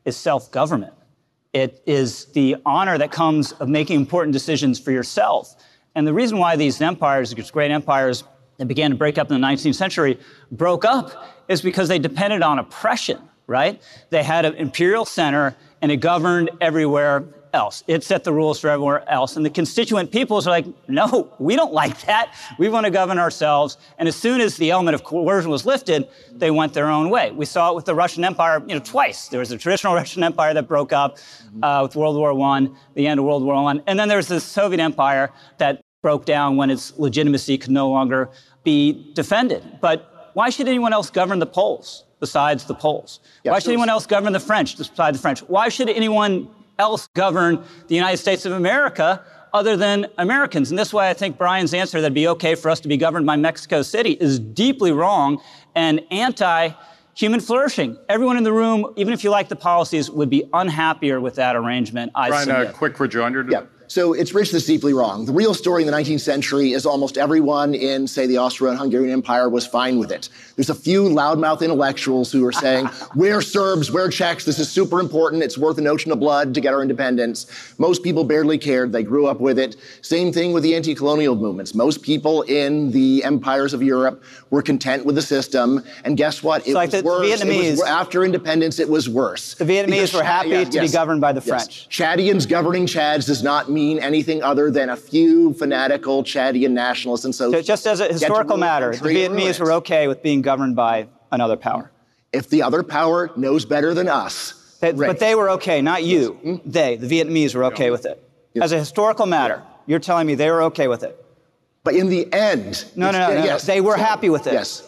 is 0.06 0.16
self-government. 0.18 0.94
It 1.54 1.84
is 1.86 2.26
the 2.28 2.56
honor 2.66 2.98
that 2.98 3.12
comes 3.12 3.52
of 3.52 3.68
making 3.70 3.98
important 4.00 4.34
decisions 4.34 4.80
for 4.80 4.92
yourself. 4.92 5.56
And 5.94 6.08
the 6.08 6.14
reason 6.14 6.40
why 6.40 6.56
these 6.56 6.82
empires, 6.82 7.32
these 7.32 7.52
great 7.52 7.70
empires, 7.70 8.24
that 8.58 8.68
began 8.68 8.92
to 8.92 8.98
break 8.98 9.18
up 9.18 9.32
in 9.32 9.40
the 9.40 9.48
19th 9.48 9.76
century 9.76 10.20
broke 10.52 10.86
up 10.86 11.28
is 11.48 11.62
because 11.62 11.88
they 11.88 12.00
depended 12.00 12.42
on 12.42 12.60
oppression, 12.60 13.20
right? 13.48 13.82
They 14.10 14.24
had 14.24 14.46
an 14.46 14.56
imperial 14.56 15.06
center 15.06 15.56
and 15.82 15.92
it 15.92 15.98
governed 15.98 16.50
everywhere 16.62 17.26
else. 17.56 17.84
It 17.88 18.04
set 18.04 18.24
the 18.24 18.34
rules 18.34 18.60
for 18.60 18.70
everywhere 18.70 19.10
else. 19.10 19.38
And 19.38 19.46
the 19.46 19.50
constituent 19.50 20.12
peoples 20.12 20.46
are 20.46 20.52
like, 20.52 20.66
no, 20.88 21.32
we 21.40 21.56
don't 21.56 21.74
like 21.74 22.02
that. 22.02 22.36
We 22.60 22.70
want 22.70 22.86
to 22.86 22.92
govern 22.92 23.18
ourselves. 23.18 23.78
And 23.98 24.08
as 24.08 24.16
soon 24.16 24.42
as 24.42 24.58
the 24.58 24.72
element 24.72 24.94
of 24.94 25.04
coercion 25.04 25.50
was 25.50 25.66
lifted, 25.66 26.08
they 26.34 26.52
went 26.52 26.74
their 26.74 26.90
own 26.90 27.10
way. 27.10 27.32
We 27.32 27.46
saw 27.46 27.72
it 27.72 27.76
with 27.76 27.86
the 27.86 27.96
Russian 27.96 28.24
Empire, 28.24 28.62
you 28.68 28.76
know, 28.76 28.82
twice. 28.82 29.30
There 29.30 29.40
was 29.40 29.52
a 29.52 29.58
traditional 29.58 29.96
Russian 30.02 30.22
Empire 30.22 30.54
that 30.54 30.68
broke 30.68 30.92
up 30.92 31.18
uh, 31.64 31.80
with 31.84 31.96
World 31.96 32.18
War 32.18 32.40
I, 32.40 32.68
the 32.94 33.08
end 33.08 33.20
of 33.20 33.26
World 33.26 33.44
War 33.44 33.56
I. 33.56 33.80
And 33.88 33.98
then 33.98 34.10
there 34.10 34.18
was 34.18 34.28
the 34.28 34.42
Soviet 34.42 34.82
Empire 34.82 35.32
that 35.58 35.82
broke 36.06 36.24
down 36.24 36.56
when 36.56 36.70
its 36.70 36.96
legitimacy 37.00 37.58
could 37.58 37.72
no 37.72 37.90
longer 37.90 38.30
be 38.64 39.12
defended. 39.16 39.64
But 39.82 40.30
why 40.36 40.52
should 40.52 40.68
anyone 40.68 40.94
else 40.94 41.10
govern 41.10 41.40
the 41.40 41.48
Poles 41.48 42.04
besides 42.20 42.66
the 42.66 42.76
Poles? 42.76 43.22
Yeah, 43.44 43.54
why 43.54 43.58
should 43.58 43.72
anyone 43.72 43.90
else 43.90 44.06
govern 44.06 44.32
the 44.32 44.40
French 44.40 44.78
besides 44.78 45.18
the 45.18 45.22
French? 45.24 45.40
Why 45.40 45.68
should 45.68 45.90
anyone 45.90 46.48
else 46.78 47.08
govern 47.16 47.64
the 47.88 47.96
United 47.96 48.18
States 48.18 48.46
of 48.46 48.52
America 48.52 49.26
other 49.52 49.76
than 49.76 50.06
Americans? 50.20 50.70
And 50.70 50.78
this 50.78 50.94
way, 50.94 51.10
I 51.10 51.16
think 51.16 51.40
Bryan's 51.40 51.74
answer 51.74 52.00
that 52.00 52.06
it'd 52.06 52.14
be 52.14 52.28
okay 52.28 52.54
for 52.54 52.70
us 52.70 52.80
to 52.82 52.88
be 52.88 52.98
governed 52.98 53.26
by 53.26 53.36
Mexico 53.36 53.82
City 53.82 54.12
is 54.12 54.38
deeply 54.38 54.92
wrong 54.92 55.42
and 55.74 56.02
anti 56.12 56.70
human 57.16 57.40
flourishing. 57.40 57.98
Everyone 58.10 58.38
in 58.38 58.44
the 58.44 58.54
room, 58.54 58.94
even 58.96 59.12
if 59.12 59.24
you 59.24 59.32
like 59.32 59.50
the 59.50 59.56
policies, 59.56 60.12
would 60.12 60.30
be 60.30 60.44
unhappier 60.54 61.20
with 61.20 61.34
that 61.36 61.56
arrangement. 61.56 62.12
I 62.14 62.30
Bryan, 62.30 62.68
a 62.68 62.72
quick 62.72 63.00
rejoinder 63.00 63.44
to 63.44 63.52
Yeah. 63.52 63.62
So 63.96 64.12
it's 64.12 64.34
rich 64.34 64.52
that's 64.52 64.66
deeply 64.66 64.92
wrong. 64.92 65.24
The 65.24 65.32
real 65.32 65.54
story 65.54 65.82
in 65.82 65.90
the 65.90 65.94
19th 65.94 66.20
century 66.20 66.74
is 66.74 66.86
almost 66.86 67.18
everyone 67.18 67.74
in, 67.74 68.08
say, 68.08 68.28
the 68.28 68.38
Austro-Hungarian 68.40 69.10
Empire 69.14 69.48
was 69.48 69.66
fine 69.66 70.00
with 70.00 70.12
it. 70.12 70.28
There's 70.58 70.70
a 70.70 70.76
few 70.76 71.04
loudmouth 71.04 71.62
intellectuals 71.62 72.30
who 72.30 72.46
are 72.46 72.52
saying, 72.52 72.90
we're 73.16 73.42
Serbs, 73.42 73.94
we're 73.94 74.10
Czechs, 74.10 74.44
this 74.44 74.60
is 74.60 74.70
super 74.70 75.00
important, 75.00 75.44
it's 75.44 75.58
worth 75.58 75.78
an 75.78 75.88
ocean 75.88 76.12
of 76.12 76.20
blood 76.20 76.54
to 76.56 76.60
get 76.60 76.74
our 76.74 76.82
independence. 76.82 77.48
Most 77.78 78.04
people 78.04 78.26
barely 78.26 78.58
cared, 78.58 78.92
they 78.92 79.02
grew 79.02 79.28
up 79.28 79.40
with 79.40 79.58
it. 79.58 79.78
Same 80.02 80.34
thing 80.34 80.52
with 80.52 80.64
the 80.64 80.76
anti-colonial 80.76 81.38
movements. 81.38 81.74
Most 81.74 82.02
people 82.02 82.42
in 82.42 82.92
the 82.92 83.24
empires 83.24 83.74
of 83.74 83.82
Europe 83.82 84.22
were 84.50 84.62
content 84.62 85.06
with 85.06 85.16
the 85.16 85.22
system, 85.22 85.82
and 86.04 86.18
guess 86.18 86.44
what? 86.44 86.68
It 86.68 86.74
like 86.74 86.92
was 86.92 87.02
worse. 87.02 87.42
It 87.42 87.72
was 87.72 87.82
after 87.84 88.26
independence, 88.26 88.78
it 88.78 88.90
was 88.90 89.08
worse. 89.08 89.54
The 89.54 89.64
Vietnamese 89.64 89.88
Because 89.88 90.14
were 90.16 90.24
happy 90.24 90.50
yeah, 90.50 90.64
to 90.66 90.82
be 90.82 90.90
governed 90.90 91.22
by 91.22 91.32
the 91.32 91.40
Yes. 91.40 91.48
French. 91.48 91.88
Chadians 91.90 92.46
governing 92.46 92.88
Chads 92.88 93.26
does 93.28 93.42
not 93.42 93.72
mean 93.72 93.85
anything 93.94 94.44
other 94.44 94.70
than 94.72 94.90
a 94.90 94.96
few 94.98 95.54
fanatical 95.54 96.24
Chadian 96.24 96.72
nationalists. 96.72 97.26
And 97.26 97.34
so, 97.34 97.52
So 97.52 97.62
just 97.62 97.86
as 97.88 98.00
a 98.00 98.08
historical 98.08 98.58
matter, 98.58 98.92
the 98.92 98.98
country 98.98 99.26
and 99.26 99.36
ruin 99.36 99.48
Vietnamese 99.48 99.60
were 99.60 99.72
okay 99.74 100.08
with 100.08 100.22
being 100.22 100.42
governed 100.42 100.76
by 100.76 101.08
another 101.32 101.58
power. 101.58 101.92
If 102.34 102.50
the 102.50 102.62
other 102.64 102.84
power 102.84 103.32
knows 103.36 103.66
better 103.66 103.94
than 103.94 104.08
us, 104.08 104.78
They-. 104.82 104.92
But 104.92 105.20
they 105.20 105.36
were 105.36 105.50
okay, 105.52 105.82
not 105.82 106.04
you. 106.04 106.34
Hmm? 106.34 106.56
They, 106.66 106.98
the 106.98 107.08
Vietnamese, 107.08 107.56
were 107.56 107.66
okay 107.66 107.92
with 107.92 108.06
it. 108.06 108.22
As 108.62 108.72
a 108.72 108.80
historical 108.80 109.26
matter, 109.26 109.62
you're 109.86 110.00
telling 110.00 110.28
me 110.28 110.36
they 110.36 110.50
were 110.52 110.64
okay 110.64 110.88
with 110.88 111.04
it. 111.04 111.16
But 111.84 111.96
in 111.96 112.10
the 112.10 112.32
end, 112.34 112.86
No, 112.96 113.12
no, 113.12 113.20
no, 113.20 113.26
it's- 113.30 113.40
no, 113.40 113.46
yes, 113.46 113.66
They 113.66 113.80
were 113.82 113.98
so- 113.98 114.04
happy 114.04 114.30
with 114.30 114.48
it. 114.48 114.54
Yes. 114.54 114.84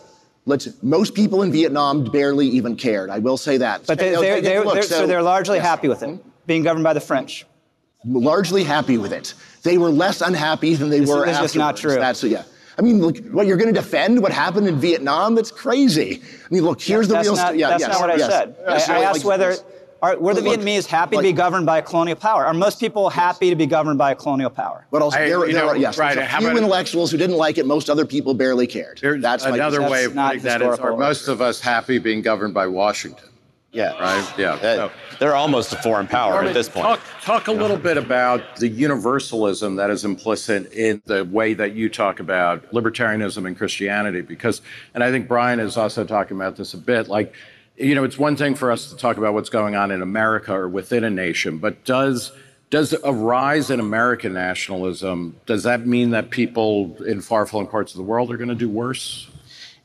Let's, 0.45 0.69
most 0.81 1.13
people 1.13 1.43
in 1.43 1.51
Vietnam 1.51 2.05
barely 2.05 2.47
even 2.47 2.75
cared. 2.77 3.09
I 3.09 3.19
will 3.19 3.35
say 3.37 3.57
that. 3.57 3.85
But 3.85 3.99
they, 3.99 4.11
No, 4.13 4.21
they're, 4.21 4.35
take 4.35 4.45
they're, 4.45 4.63
they're, 4.63 4.81
so, 4.83 5.05
they're 5.05 5.21
largely 5.21 5.57
yes. 5.57 5.65
happy 5.65 5.89
with 5.89 6.01
it, 6.03 6.09
hmm? 6.09 6.29
being 6.45 6.63
governed 6.63 6.85
by 6.85 6.93
the 6.93 7.01
French. 7.01 7.45
Largely 8.07 8.63
happy 8.63 8.97
with 8.97 9.13
it. 9.13 9.33
They 9.63 9.77
were 9.77 9.89
less 9.89 10.21
unhappy 10.21 10.75
than 10.75 10.89
they 10.89 10.99
This 11.01 11.09
were 11.09 11.27
is 11.27 11.37
just 11.37 11.55
not 11.55 11.77
true. 11.77 11.95
That's 11.95 12.23
yeah. 12.23 12.43
I 12.79 12.83
mean, 12.83 13.01
look, 13.01 13.17
what 13.31 13.47
you're 13.47 13.57
going 13.57 13.73
to 13.73 13.79
defend 13.79 14.21
what 14.21 14.31
happened 14.31 14.67
in 14.67 14.79
Vietnam? 14.79 15.33
That's 15.33 15.49
crazy. 15.49 16.21
I 16.23 16.53
mean, 16.53 16.63
look, 16.63 16.79
here's 16.79 17.07
the 17.07 17.19
real. 17.19 17.35
not, 17.35 17.47
st- 17.47 17.59
yeah, 17.59 17.69
that's 17.69 17.81
yes, 17.81 17.89
not 17.91 18.01
what 18.01 18.11
I 18.11 18.15
yes. 18.15 18.29
said. 18.29 18.55
Yes, 18.67 18.89
I, 18.89 18.93
I 18.93 18.97
like- 18.99 19.07
asked 19.07 19.25
whether 19.25 19.55
are, 19.99 20.15
were 20.19 20.35
the 20.35 20.41
Look, 20.41 20.59
Vietnamese 20.59 20.85
happy 20.85 21.15
to 21.15 21.23
be 21.23 21.33
governed 21.33 21.65
by 21.65 21.79
a 21.79 21.81
colonial 21.81 22.15
power? 22.15 22.45
Are 22.45 22.53
most 22.53 22.79
people 22.79 23.09
happy 23.09 23.49
to 23.49 23.55
be 23.55 23.65
governed 23.65 23.97
by 23.97 24.11
a 24.11 24.15
colonial 24.15 24.51
power? 24.51 24.85
But 24.91 25.01
also, 25.01 25.17
I- 25.17 25.27
there, 25.27 25.47
you 25.47 25.53
there 25.53 25.63
know, 25.63 25.69
are 25.69 25.77
yes, 25.77 25.97
right, 25.97 26.15
there's 26.15 26.31
a 26.31 26.37
few 26.37 26.47
about- 26.49 26.57
intellectuals 26.57 27.09
who 27.09 27.17
didn't 27.17 27.37
like 27.37 27.57
it. 27.57 27.65
Most 27.65 27.89
other 27.89 28.05
people 28.05 28.35
barely 28.35 28.67
cared. 28.67 28.99
There's 29.01 29.23
That's 29.23 29.43
another 29.43 29.77
position. 29.77 29.91
way 29.91 30.05
of 30.05 30.13
not 30.13 30.27
putting 30.33 30.43
that 30.43 30.61
is, 30.61 30.77
are 30.77 30.95
most 30.95 31.27
of 31.27 31.41
us 31.41 31.59
happy 31.59 31.97
being 31.97 32.21
governed 32.21 32.53
by 32.53 32.67
Washington? 32.67 33.27
Yeah. 33.77 33.97
Right? 33.99 34.33
Yeah. 34.39 34.53
Uh, 34.53 34.59
So- 34.59 34.91
they're 35.19 35.35
almost 35.35 35.71
a 35.73 35.75
foreign 35.77 36.07
power 36.07 36.31
Norman, 36.31 36.49
at 36.49 36.53
this 36.53 36.67
point. 36.69 36.85
Talk, 36.85 36.99
talk 37.21 37.47
a 37.47 37.51
little 37.51 37.77
bit 37.77 37.97
about 37.97 38.57
the 38.57 38.67
universalism 38.67 39.75
that 39.75 39.89
is 39.89 40.03
implicit 40.03 40.71
in 40.73 41.01
the 41.05 41.25
way 41.25 41.53
that 41.53 41.73
you 41.75 41.89
talk 41.89 42.19
about 42.19 42.71
libertarianism 42.71 43.45
and 43.47 43.57
Christianity, 43.57 44.21
because, 44.21 44.61
and 44.93 45.03
I 45.03 45.11
think 45.11 45.27
Bryan 45.27 45.59
is 45.59 45.77
also 45.77 46.03
talking 46.03 46.37
about 46.37 46.55
this 46.55 46.73
a 46.73 46.77
bit, 46.77 47.07
like, 47.07 47.33
you 47.77 47.93
know, 47.95 48.03
it's 48.03 48.17
one 48.17 48.35
thing 48.35 48.55
for 48.55 48.71
us 48.71 48.89
to 48.89 48.97
talk 48.97 49.17
about 49.17 49.33
what's 49.35 49.49
going 49.49 49.75
on 49.75 49.91
in 49.91 50.01
America 50.01 50.53
or 50.53 50.67
within 50.67 51.03
a 51.03 51.09
nation, 51.09 51.57
but 51.59 51.83
does 51.85 52.31
does 52.69 52.93
a 53.05 53.13
rise 53.13 53.69
in 53.69 53.79
American 53.79 54.33
nationalism 54.33 55.37
does 55.45 55.63
that 55.63 55.87
mean 55.87 56.09
that 56.09 56.29
people 56.31 56.97
in 57.07 57.21
far-flung 57.21 57.65
parts 57.65 57.93
of 57.93 57.97
the 57.97 58.03
world 58.03 58.29
are 58.29 58.35
going 58.35 58.49
to 58.49 58.55
do 58.55 58.67
worse 58.67 59.29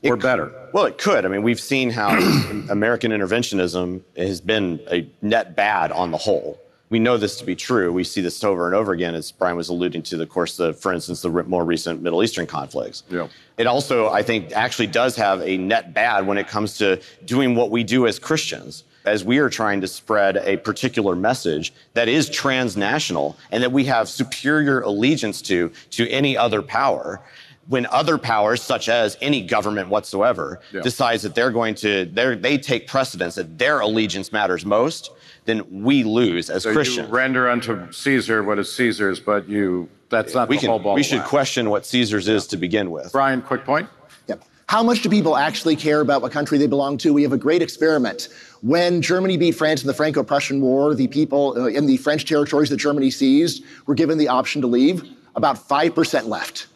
or 0.03 0.17
better? 0.17 0.51
Well, 0.73 0.85
it 0.85 0.97
could. 0.97 1.25
I 1.25 1.29
mean, 1.29 1.43
we've 1.43 1.59
seen 1.59 1.89
how 1.89 2.17
American 2.69 3.11
interventionism 3.11 4.01
has 4.17 4.41
been 4.41 4.79
a 4.91 5.07
net 5.21 5.55
bad 5.55 5.91
on 5.91 6.11
the 6.11 6.17
whole. 6.17 6.59
We 6.89 6.99
know 6.99 7.17
this 7.17 7.37
to 7.37 7.45
be 7.45 7.55
true. 7.55 7.91
We 7.91 8.03
see 8.03 8.21
this 8.21 8.43
over 8.43 8.67
and 8.67 8.75
over 8.75 8.91
again, 8.91 9.15
as 9.15 9.31
Bryan 9.31 9.57
was 9.57 9.69
alluding 9.69 10.03
to, 10.03 10.17
the 10.17 10.27
course, 10.27 10.59
of, 10.59 10.79
for 10.79 10.93
instance, 10.93 11.23
the 11.23 11.29
more 11.29 11.65
recent 11.65 12.03
Middle 12.03 12.23
Eastern 12.23 12.45
conflicts. 12.45 13.01
Yeah. 13.09 13.29
It 13.57 13.65
also, 13.65 14.09
I 14.09 14.21
think, 14.21 14.51
actually 14.51 14.87
does 14.87 15.15
have 15.15 15.41
a 15.41 15.57
net 15.57 15.95
bad 15.95 16.27
when 16.27 16.37
it 16.37 16.47
comes 16.47 16.77
to 16.77 17.01
doing 17.25 17.55
what 17.55 17.71
we 17.71 17.83
do 17.83 18.05
as 18.05 18.19
Christians, 18.19 18.83
as 19.05 19.23
we 19.23 19.39
are 19.39 19.49
trying 19.49 19.81
to 19.81 19.87
spread 19.87 20.37
a 20.37 20.57
particular 20.57 21.15
message 21.15 21.73
that 21.95 22.07
is 22.07 22.29
transnational 22.29 23.37
and 23.51 23.63
that 23.63 23.71
we 23.71 23.85
have 23.85 24.07
superior 24.07 24.81
allegiance 24.81 25.41
to 25.43 25.71
to 25.91 26.07
any 26.09 26.37
other 26.37 26.61
power. 26.61 27.21
When 27.67 27.85
other 27.87 28.17
powers, 28.17 28.61
such 28.61 28.89
as 28.89 29.17
any 29.21 29.41
government 29.41 29.87
whatsoever, 29.87 30.59
Yeah. 30.73 30.81
decides 30.81 31.23
that 31.23 31.33
they're 31.33 31.51
going 31.51 31.75
to, 31.75 32.05
they're, 32.11 32.35
they 32.35 32.57
take 32.57 32.87
precedence 32.87 33.35
that 33.35 33.57
their 33.57 33.79
allegiance 33.79 34.33
matters 34.33 34.65
most, 34.65 35.11
then 35.45 35.63
we 35.83 36.03
lose 36.03 36.49
as 36.49 36.63
So 36.63 36.73
Christians. 36.73 37.07
you 37.07 37.13
render 37.13 37.49
unto 37.49 37.89
Caesar 37.91 38.43
what 38.43 38.59
is 38.59 38.69
Caesar's, 38.75 39.19
but 39.21 39.47
you 39.47 39.87
that's 40.09 40.33
not 40.33 40.49
we 40.49 40.57
the 40.57 40.67
whole 40.67 40.77
ball. 40.79 40.93
we 40.95 41.01
of 41.01 41.07
should 41.07 41.17
wax. 41.19 41.29
question 41.29 41.69
what 41.69 41.85
Caesar's 41.85 42.27
is 42.27 42.45
to 42.47 42.57
begin 42.57 42.91
with. 42.91 43.11
Bryan, 43.13 43.41
quick 43.41 43.63
point. 43.65 43.87
Yep. 44.27 44.43
How 44.67 44.83
much 44.83 45.01
do 45.01 45.09
people 45.09 45.35
actually 45.37 45.75
care 45.77 46.01
about 46.01 46.21
what 46.21 46.31
country 46.33 46.57
they 46.57 46.67
belong 46.67 46.97
to? 46.99 47.13
We 47.13 47.23
have 47.23 47.33
a 47.33 47.37
great 47.37 47.61
experiment. 47.61 48.27
When 48.61 49.01
Germany 49.01 49.37
beat 49.37 49.53
France 49.53 49.81
in 49.81 49.87
the 49.87 49.93
Franco-Prussian 49.93 50.61
War, 50.61 50.93
the 50.95 51.07
people 51.07 51.55
uh, 51.57 51.65
in 51.67 51.85
the 51.87 51.97
French 51.97 52.25
territories 52.25 52.69
that 52.69 52.77
Germany 52.77 53.09
seized 53.09 53.63
were 53.87 53.95
given 53.95 54.17
the 54.17 54.27
option 54.27 54.61
to 54.61 54.67
leave. 54.67 55.03
About 55.35 55.57
5% 55.67 56.27
left. 56.27 56.67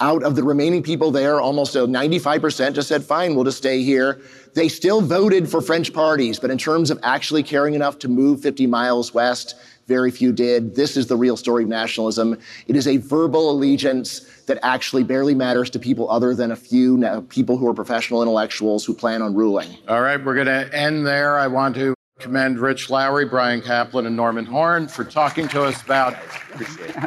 Out 0.00 0.22
of 0.22 0.34
the 0.34 0.42
remaining 0.42 0.82
people 0.82 1.10
there, 1.10 1.40
almost 1.40 1.76
uh, 1.76 1.80
95% 1.80 2.72
just 2.72 2.88
said, 2.88 3.04
fine, 3.04 3.34
we'll 3.34 3.44
just 3.44 3.58
stay 3.58 3.82
here. 3.82 4.22
They 4.54 4.68
still 4.68 5.02
voted 5.02 5.48
for 5.48 5.60
French 5.60 5.92
parties, 5.92 6.40
but 6.40 6.50
in 6.50 6.56
terms 6.56 6.90
of 6.90 6.98
actually 7.02 7.42
caring 7.42 7.74
enough 7.74 7.98
to 8.00 8.08
move 8.08 8.40
50 8.40 8.66
miles 8.66 9.12
west, 9.12 9.56
very 9.86 10.10
few 10.10 10.32
did. 10.32 10.74
This 10.74 10.96
is 10.96 11.08
the 11.08 11.16
real 11.16 11.36
story 11.36 11.64
of 11.64 11.68
nationalism. 11.68 12.38
It 12.66 12.76
is 12.76 12.86
a 12.86 12.96
verbal 12.96 13.50
allegiance 13.50 14.20
that 14.46 14.58
actually 14.62 15.02
barely 15.02 15.34
matters 15.34 15.68
to 15.70 15.78
people 15.78 16.10
other 16.10 16.34
than 16.34 16.52
a 16.52 16.56
few 16.56 17.22
people 17.28 17.56
who 17.56 17.68
are 17.68 17.74
professional 17.74 18.22
intellectuals 18.22 18.84
who 18.84 18.94
plan 18.94 19.20
on 19.20 19.34
ruling. 19.34 19.76
All 19.88 20.00
right, 20.00 20.24
we're 20.24 20.34
going 20.34 20.46
to 20.46 20.74
end 20.74 21.06
there. 21.06 21.38
I 21.38 21.46
want 21.46 21.74
to 21.74 21.94
commend 22.20 22.58
Rich 22.58 22.90
Lowry, 22.90 23.24
Bryan 23.24 23.60
Caplan, 23.60 24.06
and 24.06 24.16
Norman 24.16 24.44
Horn 24.44 24.88
for 24.88 25.04
talking 25.04 25.48
to 25.48 25.64
us 25.64 25.82
about 25.82 26.16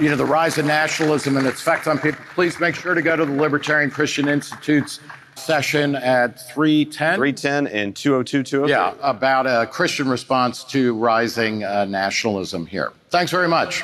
you 0.01 0.09
know 0.09 0.15
the 0.15 0.25
rise 0.25 0.57
of 0.57 0.65
nationalism 0.65 1.37
and 1.37 1.47
its 1.47 1.61
effects 1.61 1.87
on 1.87 1.99
people. 1.99 2.23
Please 2.33 2.59
make 2.59 2.75
sure 2.75 2.93
to 2.93 3.01
go 3.01 3.15
to 3.15 3.25
the 3.25 3.31
Libertarian 3.31 3.89
Christian 3.89 4.27
Institute's 4.27 4.99
session 5.35 5.95
at 5.95 6.39
310. 6.53 7.15
310 7.15 7.67
and 7.67 7.95
202, 7.95 8.43
203. 8.43 8.69
Yeah, 8.69 8.93
about 9.01 9.47
a 9.47 9.67
Christian 9.67 10.09
response 10.09 10.63
to 10.65 10.95
rising 10.95 11.63
uh, 11.63 11.85
nationalism 11.85 12.65
here. 12.65 12.91
Thanks 13.09 13.31
very 13.31 13.47
much. 13.47 13.83